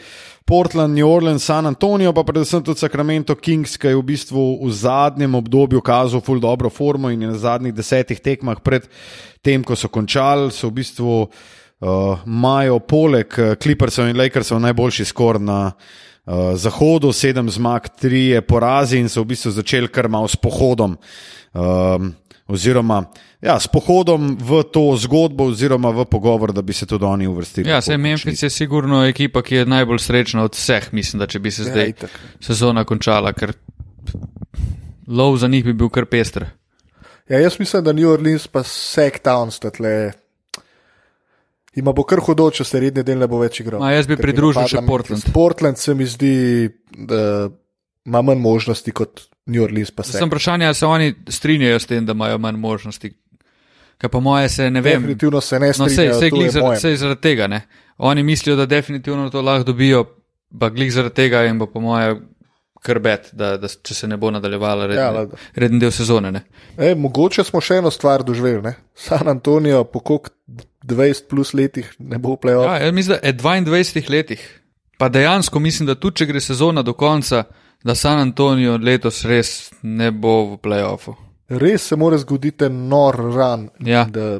[0.49, 4.71] Portland, New Orleans, San Antonijo, pa predvsem tudi Sacramento Kings, ki je v bistvu v
[4.73, 8.89] zadnjem obdobju kazal ful dobro formo in je na zadnjih desetih tekmah pred
[9.45, 15.05] tem, ko so končali, so v bistvu uh, imajo poleg uh, Clippersov in Lakersov najboljši
[15.05, 15.75] skor na
[16.27, 20.35] uh, zahodu, sedem zmag, tri je porazi in so v bistvu začeli kar malo s
[20.35, 20.97] pohodom.
[21.53, 22.13] Um,
[22.47, 23.01] oziroma,
[23.41, 27.69] ja, s pohodom v to zgodbo, oziroma v pogovor, da bi se tudi oni uvrstili.
[27.69, 31.39] Ja, se Memphis je sigurno ekipa, ki je najbolj srečna od vseh, mislim, da če
[31.39, 32.19] bi se Ja, zdaj itak.
[32.39, 33.51] sezona končala, ker
[35.07, 36.45] lov za njih bi bil kar pester.
[37.27, 40.13] Ja, jaz mislim, da New Orleans pa Sack Town sta tle.
[41.77, 43.81] Ima bo kar hudo, če se redni del ne bo več igral.
[43.83, 44.81] Ma, jaz bi pridružil še.
[44.87, 45.29] Portland.
[45.33, 46.33] Portland se mi zdi,
[46.89, 47.19] da
[48.07, 49.93] ima manj možnosti kot New Orleans.
[50.09, 53.11] Sem vprašanje, ali se oni strinjajo s tem, da imajo manj možnosti.
[53.97, 55.01] Kaj pa moje se ne vem.
[55.01, 57.47] Definitivno se ne No, sej, strinjajo, sej, to glih je zaradi, sej zaradi tega.
[57.47, 57.61] Ne?
[57.97, 60.03] Oni mislijo, da definitivno to lahko dobijo,
[60.59, 62.17] pa glih zaradi tega in bo po moje
[62.83, 65.39] krbet, da, da če se ne bo nadaljevala redni, ja, lada.
[65.55, 66.31] redni del sezone.
[66.31, 66.43] Ne?
[66.77, 68.61] E, mogoče smo še eno stvar doživeli.
[68.63, 68.75] Ne?
[68.95, 70.31] San Antonijo po koliko
[70.87, 74.61] 20 plus letih ne bo play Ja, jaz mislim, da je 22 letih.
[74.97, 77.43] Pa dejansko mislim, da tudi če gre sezona do konca,
[77.83, 81.13] da San Antonijo letos res ne bo v playoffu.
[81.49, 84.03] Res se mora zgoditi nor ran, Ja.
[84.05, 84.39] da,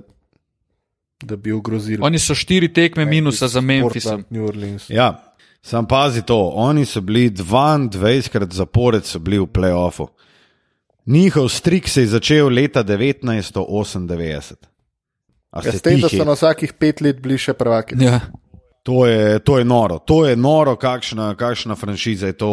[1.23, 1.99] da bi ogrozili.
[2.01, 4.11] Oni so štiri tekme minusa za Memphisom.
[4.11, 4.89] Portland, New Orleans.
[4.89, 5.23] Ja,
[5.61, 10.07] sam pazi to, oni so bili 22krat zapored so bili v playoffu.
[11.05, 14.53] Njihov strik se je začel leta 1998.
[15.51, 17.97] A Ja, s tem, da so na vsakih pet let bili še prvaki.
[18.03, 18.19] Ja.
[18.87, 22.51] To je, to je noro, to je noro, kakšna, kakšna franšiza je to.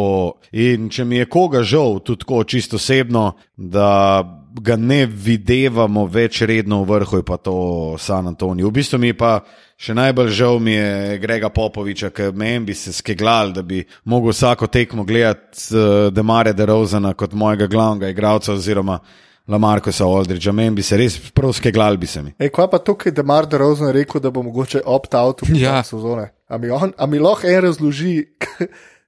[0.51, 4.19] In če mi je koga žal, tudi tako čisto osebno, da
[4.61, 7.55] ga ne videvamo več redno v vrhu, je pa to
[7.99, 8.67] San Antonijo.
[8.67, 9.31] V bistvu mi je pa
[9.79, 14.35] še najbolj žal mi je Grega Popoviča, ker meni bi se skeglal, da bi mogel
[14.35, 18.99] vsako tekmo gledati uh, Demare de Rozana kot mojega glavnega igralca oziroma
[19.47, 20.53] Lamarkosa Aldridgea.
[20.53, 22.33] Meni bi se res prav skeglal bi se mi.
[22.39, 25.83] Ej, kva pa tukaj, da Mar de Rosen rekel, da bo mogoče opt-out v Ja.
[25.83, 26.31] sezone.
[26.47, 28.25] A mi, on, a mi lahko en razloži,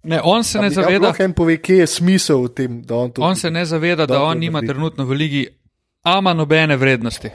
[0.08, 3.36] Ne, on se ne zaveda, pove, kje je smisel v tem, da on to on
[3.36, 5.48] se ne zaveda da on nima trenutno v ligi
[6.04, 7.30] ama nobene vrednosti.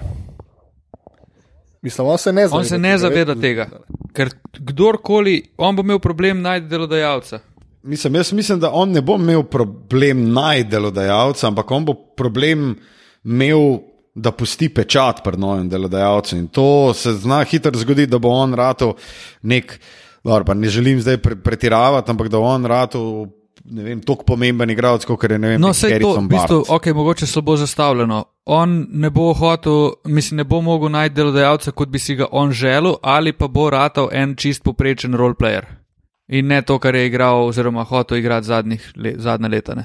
[1.82, 2.58] Mislim, on se ne zaveda.
[2.58, 3.66] On se ne zaveda tega.
[4.14, 7.40] Ker kdorkoli, on bo imel problem najti delodajalca.
[7.82, 12.76] Mislim, jaz mislim, da on ne bo imel problem najti delodajalca, ampak on bo problem
[13.24, 13.78] imel,
[14.14, 16.38] da pusti pečat pred novim delodajalcem.
[16.38, 18.94] In to se zna hitro zgoditi, da bo on rado
[19.42, 19.80] nek,
[20.24, 23.26] dobro, pa ne želim zdaj pre, pretiravati, ampak da bo on rado.
[23.64, 26.64] Ne vem, tako pomemben igralec, kot je ne vem, No, nek vse to, v bistvu,
[26.68, 28.24] ok, mogoče slabo zastavljeno.
[28.44, 32.52] On ne bo hotel, mislim, ne bo mogel najti delodajalca, kot bi si ga on
[32.52, 35.81] želel, ali pa bo ratal en čist poprečen roleplayer.
[36.28, 39.74] In ne to, kar je igral, oziroma hotel igrati zadnjih, le, zadnje leta.
[39.74, 39.84] Ne.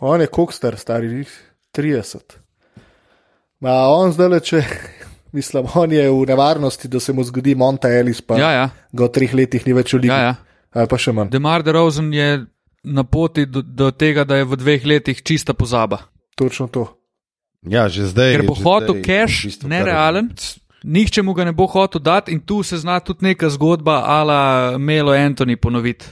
[0.00, 1.24] On je kokstar, stari
[1.72, 2.36] 30.
[3.60, 4.60] Ma on zdaj le, če,
[5.32, 9.04] mislim, on je v nevarnosti, da se mu zgodi Monta Ellis, pa Ja, ja, ga
[9.04, 10.12] v treh letih ni več v ligi.
[10.12, 10.34] ja, ja.
[10.76, 11.30] Ali pa še manj.
[11.32, 12.44] Demar de Rosen je
[12.84, 16.02] na poti do, do tega, da je v dveh letih čista pozaba.
[16.36, 16.84] Točno to.
[17.64, 18.36] Ja, že zdaj.
[18.36, 20.28] Ker bo hotel cash, v bistvu kar- nerealen.
[20.86, 24.78] Nihče mu ga ne bo hotel dati, in tu se zna tudi neka zgodba, ala
[24.78, 26.06] Melo Anthony ponoviti.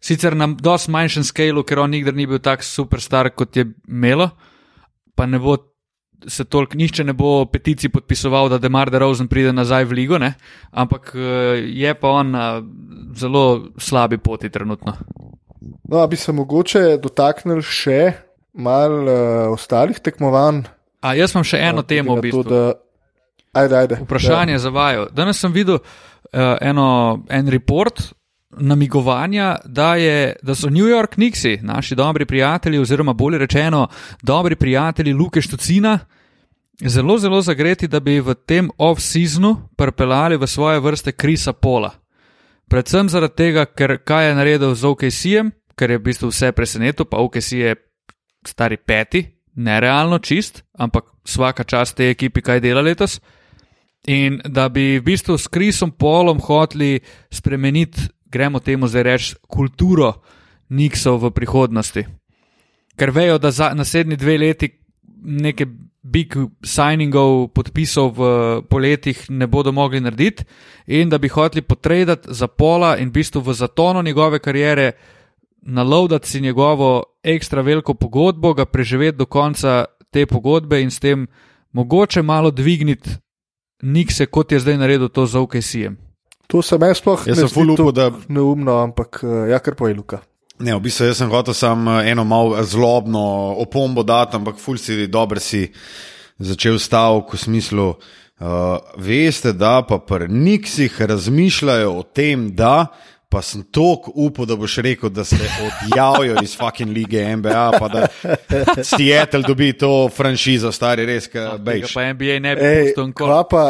[0.00, 4.30] Sicer na dosti manjšem skalu, ker on nikdar ni bil tako superstar kot je Melo,
[5.18, 5.56] pa ne bo
[6.28, 10.18] se toliko, nihče ne bo peticij podpisoval, da Demar de Rosen pride nazaj v ligo,
[10.18, 10.34] ne?
[10.70, 12.62] ampak eh, je pa on na
[13.16, 14.96] zelo slabi poti trenutno.
[15.88, 18.12] No, a bi se mogoče dotaknili še
[18.54, 20.62] mal uh, ostalih tekmovanj.
[21.04, 22.44] A jaz imam še eno temo v bistvu.
[22.48, 22.62] Da...
[23.52, 23.98] Ajde, ajde.
[24.02, 24.58] Vprašanje ja.
[24.58, 25.06] za vaju.
[25.12, 28.12] Danes sem videl uh, eno, en report
[28.50, 33.88] namigovanja, da, je, da so New York Nixi, naši dobri prijatelji, oziroma bolje rečeno,
[34.22, 35.98] dobri prijatelji Luke Štucina,
[36.80, 41.90] zelo, zelo zagreti, da bi v tem off-seasonu pripeljali v svoje vrste Krisa Pola.
[42.68, 47.04] Predvsem zaradi tega, ker kaj je naredil z OKC-jem, ker je v bistvu vse presenetil,
[47.04, 47.74] pa OKC je
[48.46, 49.24] stari peti,
[49.54, 53.20] nerealno čist, ampak vsaka čast te ekipi, kaj dela letos.
[54.06, 60.22] In da bi v bistvu s Krisom Polom hoteli spremeniti gremo temu zdaj reči, kulturo
[60.70, 62.06] Niksov v prihodnosti.
[62.96, 64.68] Ker vejo, da za naslednji dve leti
[65.22, 65.66] neke
[66.02, 66.32] big
[66.64, 68.22] signingov, podpisov v
[68.70, 70.44] poletjih ne bodo mogli narediti,
[70.86, 74.92] in da bi hoteli potredati za pola in v bistvu v zatonu njegove kariere
[75.62, 81.26] nalovdati si njegovo ekstra veliko pogodbo, ga preživeti do konca te pogodbe in s tem
[81.72, 83.10] mogoče malo dvigniti
[83.82, 85.96] Nikse, kot je zdaj naredil to z OKC-jem.
[86.50, 89.74] To sem jaz sploh Jaz ne zdi to upal, da- neumno, ampak eh, ja, kar
[89.78, 90.20] poje Luka.
[90.60, 95.06] Ne, v bistvu jaz sem hotel samo eno malo zlobno opombo dati, ampak ful si
[95.08, 95.70] dobro si
[96.40, 97.86] začel stavek v smislu,
[98.40, 98.48] uh,
[98.96, 102.92] veste, da pa pri Niksih razmišljajo o tem, da.
[103.30, 107.88] Pa sem tako upal, da boš rekel, da se odjavijo iz fucking lige NBA, pa
[107.88, 108.06] da
[108.82, 111.94] Seattle dobi to franšizo, stari res, kaj Tega bejš.
[111.94, 113.12] Pa NBA ne bi nikoli.
[113.14, 113.62] kva pa,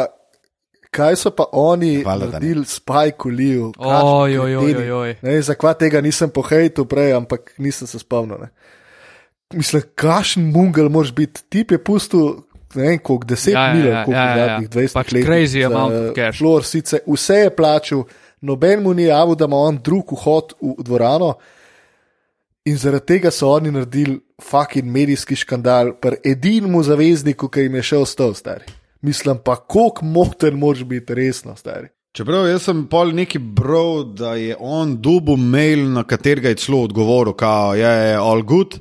[0.91, 3.71] kaj so pa oni naredili s Pajku Liju?
[3.77, 5.41] Oj, oj, oj, oj, oj.
[5.41, 8.41] Zakaj tega nisem pohejtil prej, ampak nisem se spomnil.
[8.41, 8.49] Ne.
[9.53, 11.43] Mislim, kakšen mungel moraš biti.
[11.49, 12.33] Tip je pustil.
[12.75, 14.47] Ne vem, koliko deset Ja, ja, milijonov, ja, koliko ja, ja.
[14.47, 15.25] zadnjih 20 Pač let.
[15.27, 16.37] crazy amount of cash.
[16.39, 18.03] Flor, sicer vse je plačal,
[18.41, 21.33] noben mu ni javil, da ima on drug vhod v dvorano.
[22.65, 27.87] In zaradi tega so oni naredili fucking medijski škandal, pri edinemu zavezniku, ki jim je
[27.89, 28.69] še ostal, stari.
[29.01, 31.89] Mislim pa, koliko moten moraš biti, resno, stari.
[32.13, 36.83] Čeprav jaz sem pol neki bral, da je on dubu mail, na katerega je celo
[36.83, 37.53] odgovoril, da
[38.03, 38.77] je all good,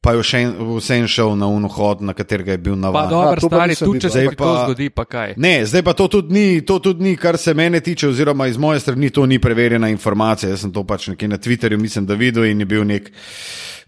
[0.00, 0.40] pa je še
[0.78, 3.10] vsem šel na unohod, na katerega je bil Pa navaden.
[3.10, 5.34] dobro, stari, tudi če se Zdaj pa to zgodi, pa kaj.
[5.36, 8.56] Ne, zdaj pa to tudi, ni, to tudi ni, kar se mene tiče, oziroma iz
[8.56, 10.48] moje strani to ni preverjena informacija.
[10.48, 13.10] Jaz sem to pač nekje na Twitterju, mislim, da videl in je bil nek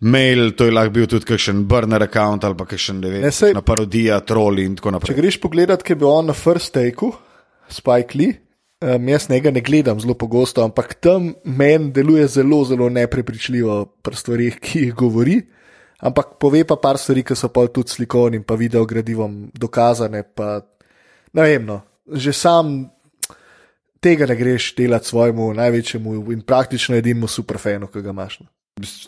[0.02, 3.30] mail, to je lahko bil tudi kakšen burner account ali pa kakšen ne vem, Ne,
[3.30, 5.16] sej- na parodija, troli in tako Če naprej.
[5.16, 7.12] greš pogledat, kaj je bil on na First Takeu,
[7.68, 8.34] Spike Lee,
[8.80, 14.16] um, jaz njega ne gledam zelo pogosto, ampak tam meni deluje zelo, zelo neprepričljivo pri
[14.16, 15.40] stvarih, ki jih govori.
[16.00, 20.22] Ampak pove pa par stvari, ki so pa tudi slikovnim, pa video gradivom dokazane.
[20.34, 20.60] Pa,
[21.36, 22.88] ne vem, no, že sam
[24.00, 28.40] tega ne greš delati svojemu največjemu in praktično edinemu superfenu, ki ga imaš.
[28.40, 28.48] No.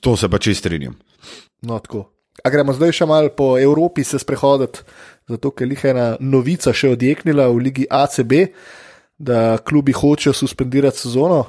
[0.05, 0.99] To se pa čist strinjam.
[1.63, 2.11] No, tako.
[2.45, 4.85] A gremo zdaj še malo po Evropi se sprehoditi,
[5.29, 8.33] zato ker je ena novica še odjeknila v ligi ACB,
[9.19, 11.45] da klubi hočejo suspendirati sezono.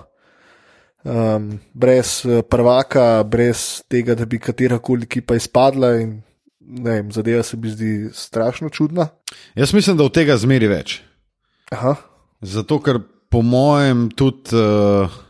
[1.04, 5.98] Um, brez eh, prvaka, brez tega, da bi katera koli ekipa izpadla.
[6.00, 6.22] In,
[6.84, 9.10] vem, zadeva se mi zdi strašno čudna.
[9.56, 11.02] Jaz mislim, da od tega zmeri več.
[11.72, 11.96] Aha,
[12.44, 14.56] Zato, ker po mojem tudi.
[14.56, 15.22] Uh,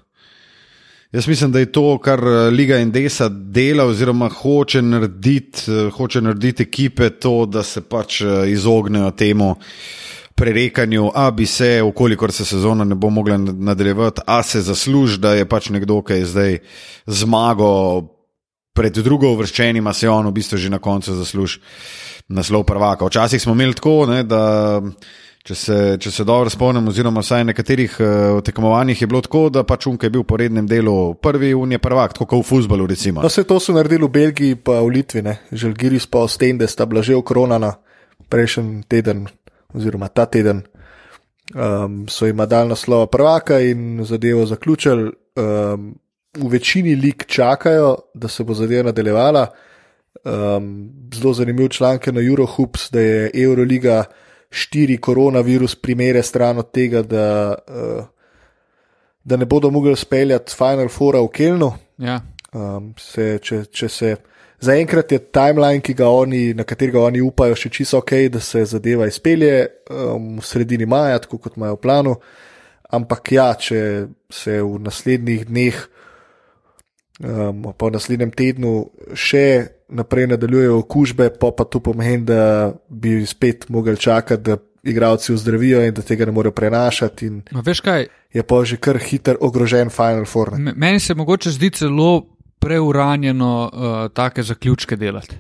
[1.14, 6.64] Jaz mislim, da je to, kar eh, Liga Indesa dela, oziroma hoče narediti, hoče narediti
[6.64, 9.52] ekipe, to, da se pač izognejo temu
[10.36, 15.18] prerekanju, a bi se, ukolikor se sezona ne bo mogla nad- nadaljevati, a se zasluži,
[15.20, 16.58] da je pač nekdo, ki je zdaj
[17.08, 18.02] zmago
[18.74, 21.60] pred drugo uvrščenima, se on v bistvu že na koncu zasluži
[22.28, 23.06] naslov prvaka.
[23.06, 24.82] Včasih smo imeli tako, ne, da.
[25.44, 29.50] Če se, če se dobro spomnim, oziroma vsaj na nekaterih uh, tekmovanjih je bilo tako,
[29.52, 32.86] da pač Unke je bil po rednem delu prvi, Unije prvak, tako kot v.
[32.88, 33.20] Recimo.
[33.20, 35.42] no vse to so naredili v Belgiji, pa v Litvi, ne.
[35.52, 37.74] Žalgiris pa Ostende sta bila že okronana
[38.32, 39.28] prejšnji teden,
[39.74, 40.64] oziroma ta teden.
[41.56, 45.12] um, so jim dali naslov prvaka in zadevo zaključili.
[45.36, 45.96] Um,
[46.38, 49.48] v večini lig čakajo, da se bo zadeva nadaljevala.
[50.24, 54.04] Um, zelo zanimiv članek na Eurohoops, da je Euroliga
[54.50, 58.06] štiri koronavirus primere stran od tega, da, uh,
[59.24, 61.72] da ne bodo mogli speljati Final Foura v Kelnu.
[61.98, 62.22] Ja.
[62.54, 64.16] Um, se, če, če se,
[64.64, 69.68] zaenkrat je timeline, oni, na katerega oni upajo, še čisto ok, da se zadeva izpelje
[69.92, 72.16] um, v sredini maja, tako kot imajo v planu.
[72.94, 73.80] Ampak ja, če
[74.32, 75.80] se v naslednjih dneh,
[77.24, 78.74] um, pa v naslednjem tednu
[79.18, 79.46] še
[79.94, 85.82] naprej nadaljujejo okužbe, pa, pa to pomeni, da bi spet mogli čakati, da igravci ozdravijo
[85.86, 87.30] in da tega ne morejo prenašati.
[87.52, 90.60] Ma veš kaj, je pa že kar hiter ogrožen Final Four.
[90.60, 90.74] ne.
[90.76, 92.26] Meni se mogoče zdi celo
[92.64, 95.36] preuranjeno uh, take zaključke delati.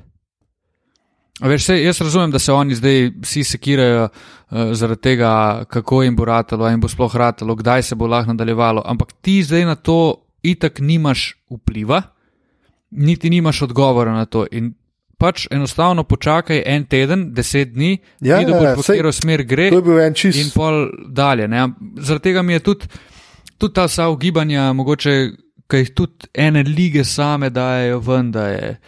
[1.42, 6.16] Veš, se, jaz razumem, da se oni zdaj vsi sekirajo uh, zaradi tega, kako jim
[6.16, 8.84] bo ratalo, jim bo sploh ratalo, kdaj se bo lahko nadaljevalo.
[8.86, 12.02] Ampak ti zdaj na to itak nimaš vpliva,
[12.92, 14.46] niti nimaš odgovora na to.
[14.52, 14.74] In
[15.18, 19.44] pač enostavno počakaj en teden, deset dni, Ja, vidi, ja, boš ja, v katero smer
[19.48, 20.40] gre To je bil en čist.
[20.40, 21.48] in pol dalje.
[21.48, 21.68] Ne?
[21.98, 22.88] Zaradi tega mi je tudi,
[23.58, 25.16] tudi ta vsa ugibanja, mogoče,
[25.68, 28.80] ki jih tudi ene lige same dajo ven, da je.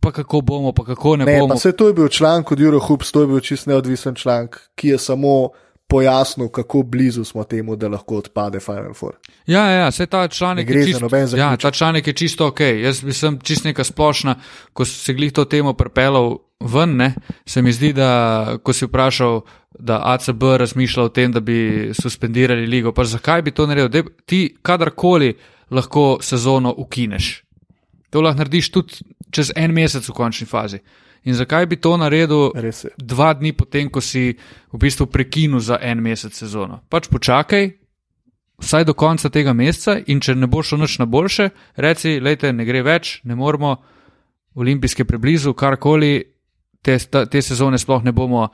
[0.00, 1.54] Pa kako bomo, pa kako ne, Ne, bomo.
[1.54, 4.88] pa se to je bil članek od Eurohoops, to je bil čist neodvisen članek, ki
[4.88, 5.50] je samo
[5.88, 9.12] pojasnil, kako blizu smo temu, da lahko odpade Final Four.
[9.46, 12.60] Ja, ja, se ta članek je čisto, ja, ta članek je čisto ok.
[12.60, 14.34] Jaz bi sem čist neka splošna,
[14.72, 17.14] ko se glih to temo prepelal ven, ne,
[17.46, 19.40] se mi zdi, da ko si vprašal,
[19.78, 23.88] da ACB razmišlja o tem, da bi suspendirali ligo, pa zakaj bi to naredil?
[23.88, 25.34] Dej, ti kadarkoli
[25.72, 27.42] lahko sezono ukineš.
[28.10, 28.94] To lahko narediš tudi
[29.32, 30.82] čez en mesec v končni fazi.
[31.24, 32.50] In zakaj bi to naredil
[32.98, 34.34] dva dni potem, ko si
[34.72, 36.82] v bistvu prekinil za en mesec sezono?
[36.90, 37.70] Pač počakaj,
[38.58, 42.52] vsaj do konca tega meseca, in če ne bo šlo nič na boljše, reci, lejte,
[42.52, 43.76] ne gre več, ne moramo,
[44.58, 46.18] olimpijske preblizu, karkoli,
[46.82, 48.48] te, te sezone sploh ne bomo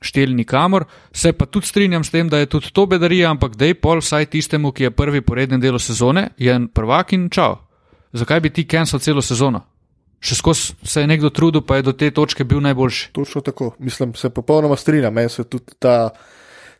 [0.00, 0.84] šteli nikamor.
[1.12, 4.26] Se pa tudi strinjam s tem, da je tudi to bedarija, ampak dej pol vsaj
[4.26, 7.58] tistemu, ki je prvi po rednem delu sezone, je en prvak in čau.
[8.12, 9.62] Zakaj bi ti cancel celo sezono?
[10.20, 13.12] Še skozi se je nekdo trudil, pa je do te točke bil najboljši.
[13.16, 13.74] Točno tako.
[13.78, 15.14] Mislim, se popolnoma strinjam.
[15.14, 16.10] Meni se tudi ta.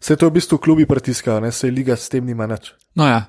[0.01, 2.73] Vse to v bistvu klubi pritiskajo, ne se liga s tem nima nič.
[2.97, 3.27] No ja,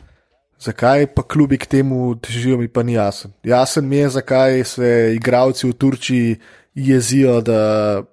[0.62, 3.32] Zakaj pa klubi k temu težijo, mi pa ni jasen.
[3.44, 6.36] Jasen mi je, zakaj se igravci v Turčiji
[6.76, 8.04] jezijo, da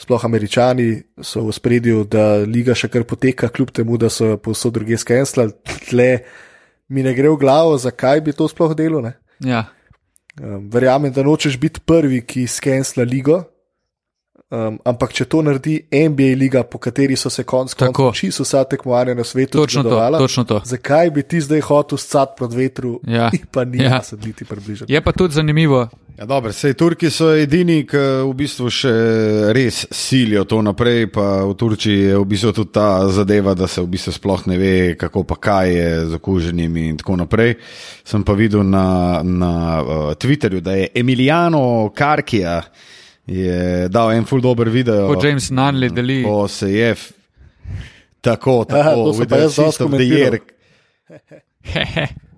[0.00, 0.88] sploh američani
[1.20, 5.52] so v spredju, da liga še kar poteka, kljub temu, da so povsod druge skenslali.
[5.86, 6.08] Tle
[6.88, 9.00] mi ne gre v glavo, zakaj bi to sploh delo.
[9.00, 9.14] Ne?
[9.40, 9.66] ja.
[10.40, 13.42] Um, verjamem, da nočeš biti prvi, ki skensla ligo.
[14.48, 17.92] Um, ampak če to naredi NBA liga, po kateri so se konc Tako.
[17.92, 20.60] koncev čisto vsa tekmovanja na svetu točno to, zgledovala, točno to.
[20.64, 23.28] zakaj bi ti zdaj hotel scat pred vetru, Ja.
[23.52, 23.90] pa ni Ja.
[23.96, 24.86] jasno, niti približno.
[24.88, 25.84] Je pa tudi zanimivo,
[26.20, 28.90] Ja, dobro, sej Turki so edini, ki v bistvu še
[29.56, 31.06] res silijo to naprej.
[31.14, 34.58] Pa v Turčiji je v bistvu tudi ta zadeva, da se v bistvu sploh ne
[34.60, 37.56] ve, kako pa kaj je z okuženimi in tako naprej.
[38.04, 38.84] Sem pa videl na,
[39.24, 42.60] na uh, Twitterju, da je Emiliano Karkija
[43.24, 45.08] je dal en full dober video.
[45.14, 46.20] kot James Nunley deli.
[46.28, 46.94] Ko se je
[48.20, 50.36] tako, Aha, tako, to sem with pa
[52.04, 52.20] the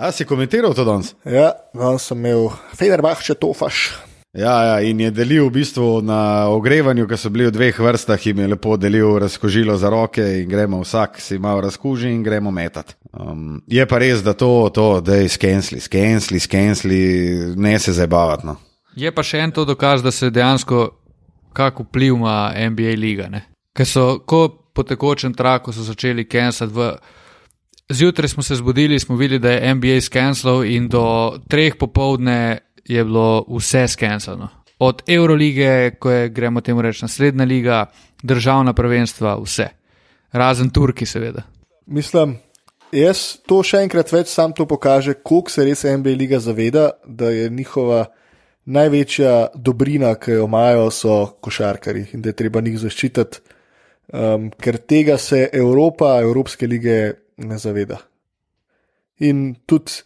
[0.00, 1.12] A si komentiral to danes?
[1.28, 3.90] Ja, danes sem imel Federbach, če tofaš.
[4.32, 8.22] Ja, ja, in je delil v bistvu na ogrevanju, ki so bili v dveh vrstah,
[8.24, 12.48] jim je lepo delil razkožilo za roke in gremo vsak si malo razkuži in gremo
[12.54, 12.94] metat.
[13.12, 17.02] Um, je pa res, da to, to da je skensli, skensli, skensli,
[17.56, 18.46] ne se zabavati.
[18.46, 18.56] No.
[18.96, 20.86] Je pa še en to dokaz, da se dejansko
[21.52, 23.28] kak vpliv ima NBA liga.
[23.28, 23.44] ne.
[23.76, 26.94] Ker so, ko po tekočem traku so začeli cancel v.
[27.90, 33.04] Zjutraj smo se zbudili, smo videli, da je NBA skenslal in do treh popovdne je
[33.04, 34.48] bilo vse skenslano.
[34.78, 37.86] Od Eurolige, ko je, gremo temu reči, naslednja liga,
[38.22, 39.68] državna prvenstva, vse.
[40.32, 41.42] Razen Turki, seveda.
[41.86, 42.36] Mislim,
[42.92, 47.30] jaz to še enkrat več sam to pokaže, koliko se res NBA liga zaveda, da
[47.34, 48.04] je njihova
[48.64, 53.42] največja dobrina, ki jo imajo, so košarkari in da je treba njih zaščititi,
[54.14, 57.00] um, ker tega se Evropa, Evropske lige
[57.40, 57.98] ne zaveda.
[59.20, 60.02] In tudi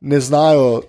[0.00, 0.82] ne znajo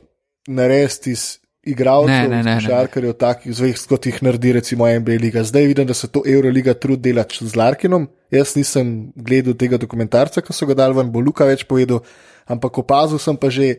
[0.47, 5.43] narediti iz igralcev, Ne, ne, ne, košarkarjev, takih zvest, kot jih naredi recimo NBA liga.
[5.43, 8.07] Zdaj vidim, da se to Euroliga trudi delati z Larkinom.
[8.31, 12.03] Jaz nisem gledal tega dokumentarca, ki so ga dal ven, bo Luka več povedal,
[12.45, 13.75] ampak opazil sem pa že,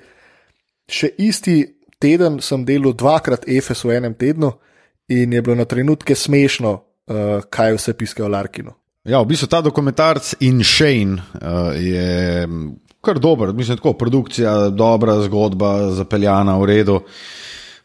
[0.90, 1.60] še isti
[2.02, 4.52] teden sem delal dvakrat EFS v enem tednu
[5.08, 8.74] in je bilo na trenutke smešno, uh, kaj vse piskajo Larkinu.
[9.06, 12.46] Ja, v bistvu ta dokumentarc in Shane uh, je
[13.06, 16.96] kar dober, mislim, tako produkcija, dobra zgodba, zapeljana v redu.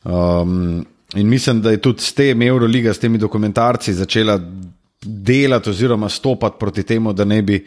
[0.03, 0.81] Um,
[1.15, 4.39] in mislim, da je tudi s tem Euroliga, s temi dokumentarci začela
[5.01, 7.59] delati oziroma stopati proti temu, da ne bi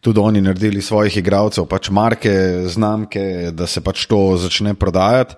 [0.00, 2.32] tudi oni naredili svojih igralcev, pač marke,
[2.72, 5.36] znamke, da se pač to začne prodajati.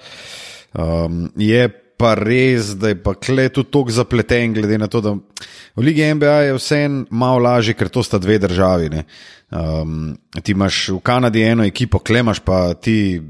[0.75, 1.67] Um, je
[1.97, 6.05] pa res, da je pa kle tudi tako zapleten, glede na to, da v Ligi
[6.15, 6.81] NBA je vse
[7.11, 8.91] malo lažje, ker to sta dve državi.
[8.93, 9.05] Ne.
[9.51, 13.23] Um, ti imaš v Kanadi eno ekipo, klemaš pa ti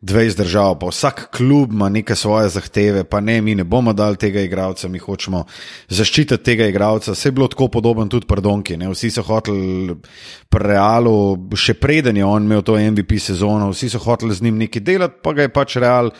[0.00, 4.16] dve izdržav, pa vsak klub ima neke svoje zahteve, pa ne, mi ne bomo dali
[4.16, 5.44] tega igralca, mi hočemo
[5.88, 7.12] zaščititi tega igralca.
[7.12, 8.76] Vse je bilo tako podobno tudi pri Donki.
[8.76, 8.90] Ne?
[8.90, 9.94] Vsi so hoteli
[10.50, 14.58] pri Realu, še preden je on imel to MVP sezono, vsi so hoteli z njim
[14.58, 16.10] nekaj delati, pa ga je pač Real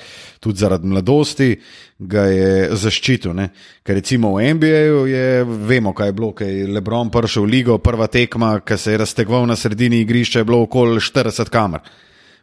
[0.40, 1.56] tudi zaradi mladosti
[2.00, 3.34] ga je zaščitil.
[3.36, 3.50] Ne?
[3.84, 7.78] Ker recimo v NBA-ju je, vemo, kaj je bilo, kaj je Lebron prišel v ligo,
[7.84, 11.80] prva tekma, ki se je raztegoval na sredini igrišča, je bilo okoli 40 kamer.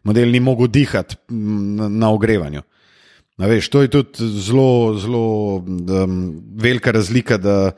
[0.03, 2.61] Model ni mogel dihati na, na ogrevanju.
[3.37, 5.25] A veš, to je tudi zelo, zelo
[5.61, 7.71] um, velika razlika, da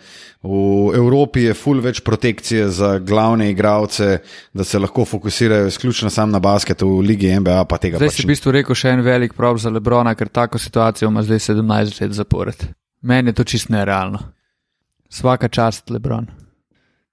[0.44, 4.22] v Evropi je full več protekcije za glavne igralce,
[4.56, 8.22] da se lahko fokusirajo izključno sam na basket, v Ligi NBA pa tega Zdaj pač
[8.22, 11.44] si v bistvu rekel še en velik problem za Lebrona, ker tako situacijo ima zdaj
[11.52, 12.68] 17 let zapored.
[13.04, 14.24] Meni je to čist nerealno.
[15.12, 16.30] Svaka čast, Lebron.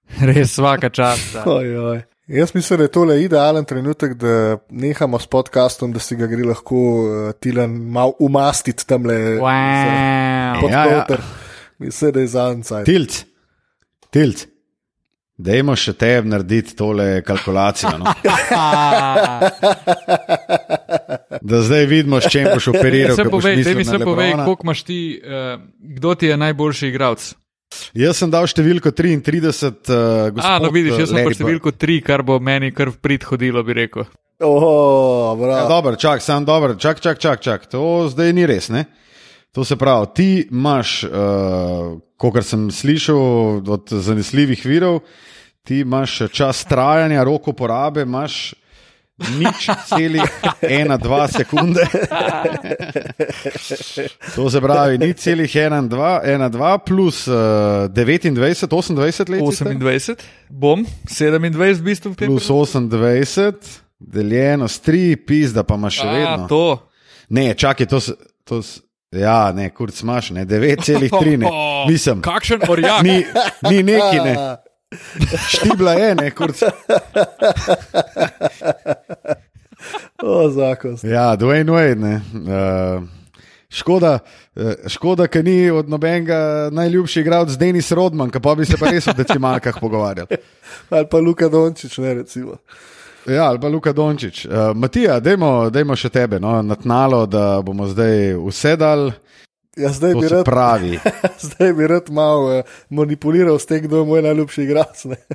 [0.27, 1.35] Res svaka čast.
[1.45, 2.01] Oj, oj.
[2.27, 6.43] Jaz mislim, da je tole idealen trenutek, da nehamo s podcastom, da si ga gre
[6.43, 10.61] lahko uh, Tilan malo umastiti tam le Wow.
[10.61, 11.05] pod Ja, ja.
[11.79, 12.61] Mislim, da je zanj.
[12.85, 13.23] Tilc,
[14.11, 14.45] tilc.
[15.37, 17.97] Dajmo še tebi narediti tole kalkulacijo.
[18.01, 18.13] No?
[21.47, 23.15] Da zdaj vidimo, s čim boš operiral.
[23.15, 27.35] Boš povej, mi povej, koliko imaš ti, uh, kdo ti je najboljši igralec.
[27.95, 30.43] Jaz sem dal številko 33, uh, gospod.
[30.43, 33.63] A, no vidiš, jaz sem pa številko 3, kar bo meni kar v prid hodilo,
[33.63, 34.07] bi rekel.
[34.43, 37.65] Oh, Ja, dobro, čak, sam dobro, čak, čak, čak, čak.
[37.73, 38.85] To zdaj ni res, ne?
[39.57, 45.01] To se pravi, ti imaš, uh, kot sem slišal od zanesljivih virov,
[45.65, 48.53] ti imaš čas trajanja, roko porabe, imaš
[49.17, 50.21] nič celih
[50.61, 51.81] ena, dva sekunde.
[54.35, 57.33] to se pravi, nič celih ena, dva, ena, dva plus uh,
[57.87, 58.37] 29,
[58.67, 58.97] 28
[59.27, 59.41] let.
[59.41, 59.73] si star?
[59.73, 60.15] 28,
[60.49, 62.13] bom, 27 v bistvu.
[62.15, 63.53] Plus 28,
[63.99, 66.47] deljeno s 3, pizda pa imaš še A, vedno.
[66.47, 66.63] to.
[67.29, 68.13] Ne, čakaj, to, s-
[68.43, 71.49] to s- ja, ne, kurc imaš, ne, 9,3, ne,
[71.89, 73.01] mislim, Kakšen orjak.
[73.01, 73.23] ni,
[73.63, 74.33] ni neki, ne,
[75.47, 76.63] štibla je, ne, kurc.
[80.23, 80.97] O, zakon.
[81.03, 82.21] Ja, Dwayne Wade, ne.
[82.33, 83.03] Uh,
[83.69, 84.19] škoda,
[84.55, 88.89] uh, škoda, ker ni od nobenega najljubši igralec Denis Rodman, ki pa bi se pa
[88.91, 90.39] res o decimalkah pogovarjali.
[90.89, 92.57] Ali pa Luka Dončić, ne recimo.
[93.27, 94.45] Ja, ali pa Luka Dončić.
[94.45, 99.11] Uh, Matija, dajmo, dajmo še tebe, no, na tnalo, da bomo zdaj vse dal.
[99.77, 100.99] Ja, zdaj, To bi se rad, pravi.
[101.47, 105.05] zdaj bi rad malo uh, manipuliral s tem, kdo je moj najljubši igralec.
[105.05, 105.17] ne.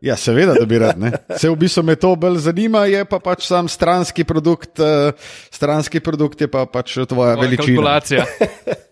[0.00, 0.94] Ja, seveda, da bi rad.
[0.96, 1.10] Ne.
[1.34, 5.10] Se v bistvu me to bolj zanima, je pa pač sam stranski produkt, uh,
[5.50, 7.66] stranski produkt je pa pač tvoja Moja veličina.
[7.74, 8.24] Kalkulacija.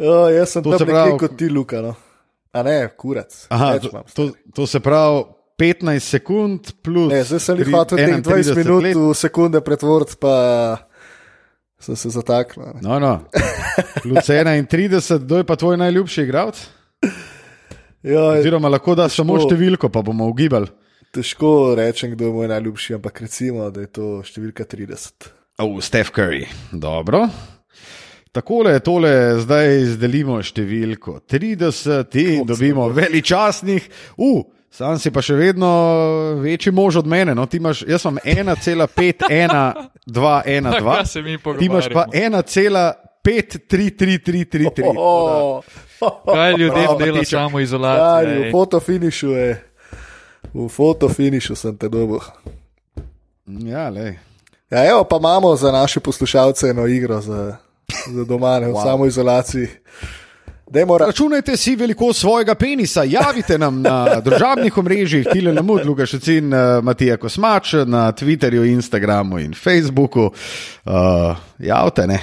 [0.00, 1.82] O, jaz sem To tam pravi- kot ti, Luka.
[1.82, 1.92] No.
[2.52, 3.46] A ne, kurac.
[3.48, 4.22] Aha, to, to,
[4.54, 5.24] to se pravi
[5.60, 7.12] 15 sekund plus.
[7.12, 8.96] Ne, zdaj sem jih hotel teh 31 20 minut let.
[8.96, 10.32] v sekunde pretvoriti, pa
[11.80, 12.78] sem se zataknil.
[12.84, 13.14] No, no.
[14.02, 16.60] Plus 31, kdo je pa tvoj najljubši igralec?
[18.02, 19.50] Ja, Oziroma, lahko da samo težko.
[19.50, 20.68] številko, pa bomo ugibali.
[21.12, 25.30] težko rečem, kdo je moj najljubši, ampak recimo, da je to številka 30.
[25.60, 26.46] Oh, Steph Curry.
[26.72, 27.26] Dobro.
[28.32, 29.10] Takole, tole
[29.42, 33.88] zdaj izdelimo številko 30 in dobimo veličastnih.
[34.16, 35.68] Uh, sam si pa še vedno
[36.40, 37.34] večji mož od mene.
[37.34, 39.72] No, ti imaš, jaz imam 1,5, 1,
[40.06, 40.96] 2, 1, 2.
[40.96, 42.42] Kaj se mi Ti imaš pa pogovarjamo?
[43.24, 44.94] 1,5, 3, 3, 3, 3, 3.
[44.96, 45.64] Oh,
[46.34, 47.38] Kaj ljudem Bravo, dela Matiček.
[47.38, 48.50] samo Stari, v izolacijo?
[48.52, 49.64] fotofinišu je.
[50.54, 52.18] V fotofinišu sem te dobil.
[53.46, 54.18] Ja, lej.
[54.70, 57.56] Ja, evo, pa imamo za naše poslušalce eno igro za,
[58.06, 58.82] za doma, ne, v wow.
[58.82, 59.68] samoizolaciji.
[60.70, 66.52] Ra- Računajte si velikost svojega penisa, javite nam na družabnih omrežjih, Tile Lamud, Luka Šecin,
[66.54, 70.30] eh, Matija Kosmač, na Twitterju, Instagramu in Facebooku.
[70.84, 70.92] Uh,
[71.58, 72.20] javite, ne.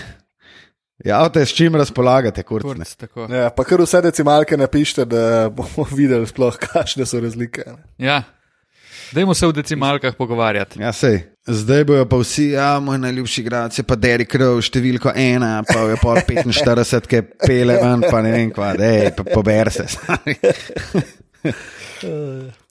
[1.06, 2.86] Javite, s čim razpolagate, kurcne.
[3.14, 3.30] Kurc.
[3.32, 7.64] Ja, pa kar vse decimalke napišite, da bomo videli, sploh, kakšne so razlike.
[7.68, 8.08] ne.
[8.08, 8.24] Ja.
[9.12, 10.82] Dajmo se v decimalkah pogovarjati.
[10.82, 11.22] Ja, sej.
[11.48, 15.86] Zdaj bojo pa vsi, ja, moj najljubši igralec je pa Derek Rowe, številko ena, pa
[15.88, 19.86] je pa 45, ki pele ven, pa ne vem kva, dej, pa pober se.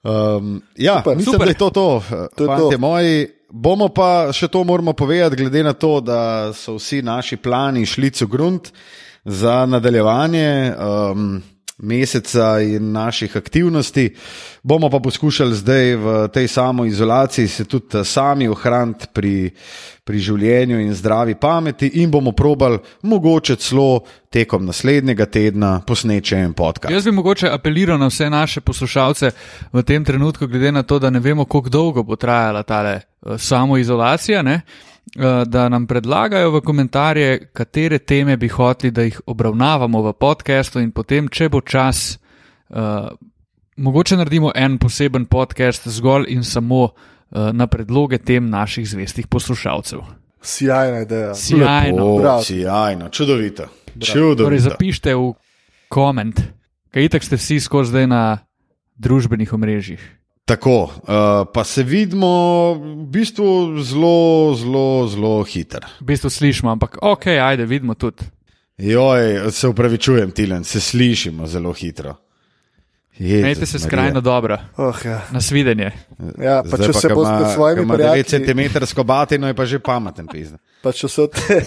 [0.05, 1.17] um, ja, Super.
[1.17, 1.47] mislim, Super.
[1.47, 1.89] da je to to.
[2.37, 2.83] To je Fantje to.
[2.85, 7.87] moji, bomo pa še to moramo povedati, glede na to, da so vsi naši plani
[7.89, 8.73] šli v grunt
[9.25, 10.75] za nadaljevanje.
[10.77, 11.43] Um,
[11.79, 14.15] meseca in naših aktivnosti.
[14.63, 19.51] Bomo pa poskušali zdaj v tej samoizolaciji se tudi sami ohraniti pri,
[20.05, 24.01] pri življenju in zdravi pameti, in bomo probali mogoče celo
[24.31, 26.93] tekom naslednjega tedna posneči en podcast.
[26.93, 29.31] Jaz bi mogoče apeliral na vse naše poslušalce
[29.73, 33.01] v tem trenutku, glede na to, da ne vemo, kako dolgo bo trajala ta
[33.39, 34.43] samoizolacija.
[34.43, 34.61] Ne?
[35.17, 40.91] Da nam predlagajo v komentarje, katere teme bi hoteli, da jih obravnavamo v podkastu, in
[40.93, 42.19] potem, če bo čas,
[42.69, 43.09] uh,
[43.77, 46.93] mogoče naredimo en poseben podcast zgolj in samo uh,
[47.53, 50.05] na predloge tem naših zvestih poslušalcev.
[50.43, 51.35] Sjajna ideja.
[51.35, 52.17] Sjajno.
[52.17, 53.71] Lepo, sjajno, čudovito.
[53.97, 54.45] čudovito.
[54.45, 55.33] Torej, zapišite v
[55.89, 56.45] koment,
[56.93, 58.23] kaj itak ste vsi skozi zdaj na
[59.01, 60.03] družbenih omrežjih.
[60.47, 60.91] Tako, uh,
[61.55, 65.83] pa se vidimo v bistvu zelo, zelo, zelo hiter.
[66.01, 68.23] V bistvu slišimo, ampak ok, ajde, vidimo tudi.
[68.79, 72.15] Joj, se upravičujem, Tilen, se slišimo zelo hitro.
[73.19, 74.59] Imejte se skrajno dobro.
[74.77, 75.21] Oh, ja.
[75.31, 75.91] Nasvidenje.
[76.43, 78.23] Ja, pa če se boste s svojimi prijatelji.
[78.23, 80.59] 9 prijatelji, cm batino je pa že pameten pizda.
[80.85, 81.63] pa če so te,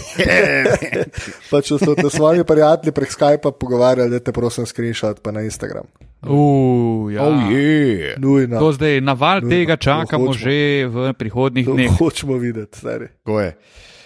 [1.52, 5.32] pa če so te s svojimi prijatelji prek Skypa pogovarjali, da te prosim screenshot pa
[5.32, 5.90] na Instagram.
[6.22, 7.24] Uh, ja.
[7.24, 8.20] Oh, yeah.
[8.20, 8.60] Nujno.
[8.60, 9.56] To zdaj, naval Nujno.
[9.56, 10.44] tega čakamo hočemo.
[10.44, 11.92] že v prihodnih To dneh.
[11.98, 13.08] hočemo videti, stari.
[13.26, 13.52] Tako je.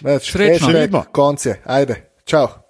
[0.00, 0.68] Več, Srečno.
[0.68, 1.04] Vidimo.
[1.12, 2.63] Konce, ajde, čau.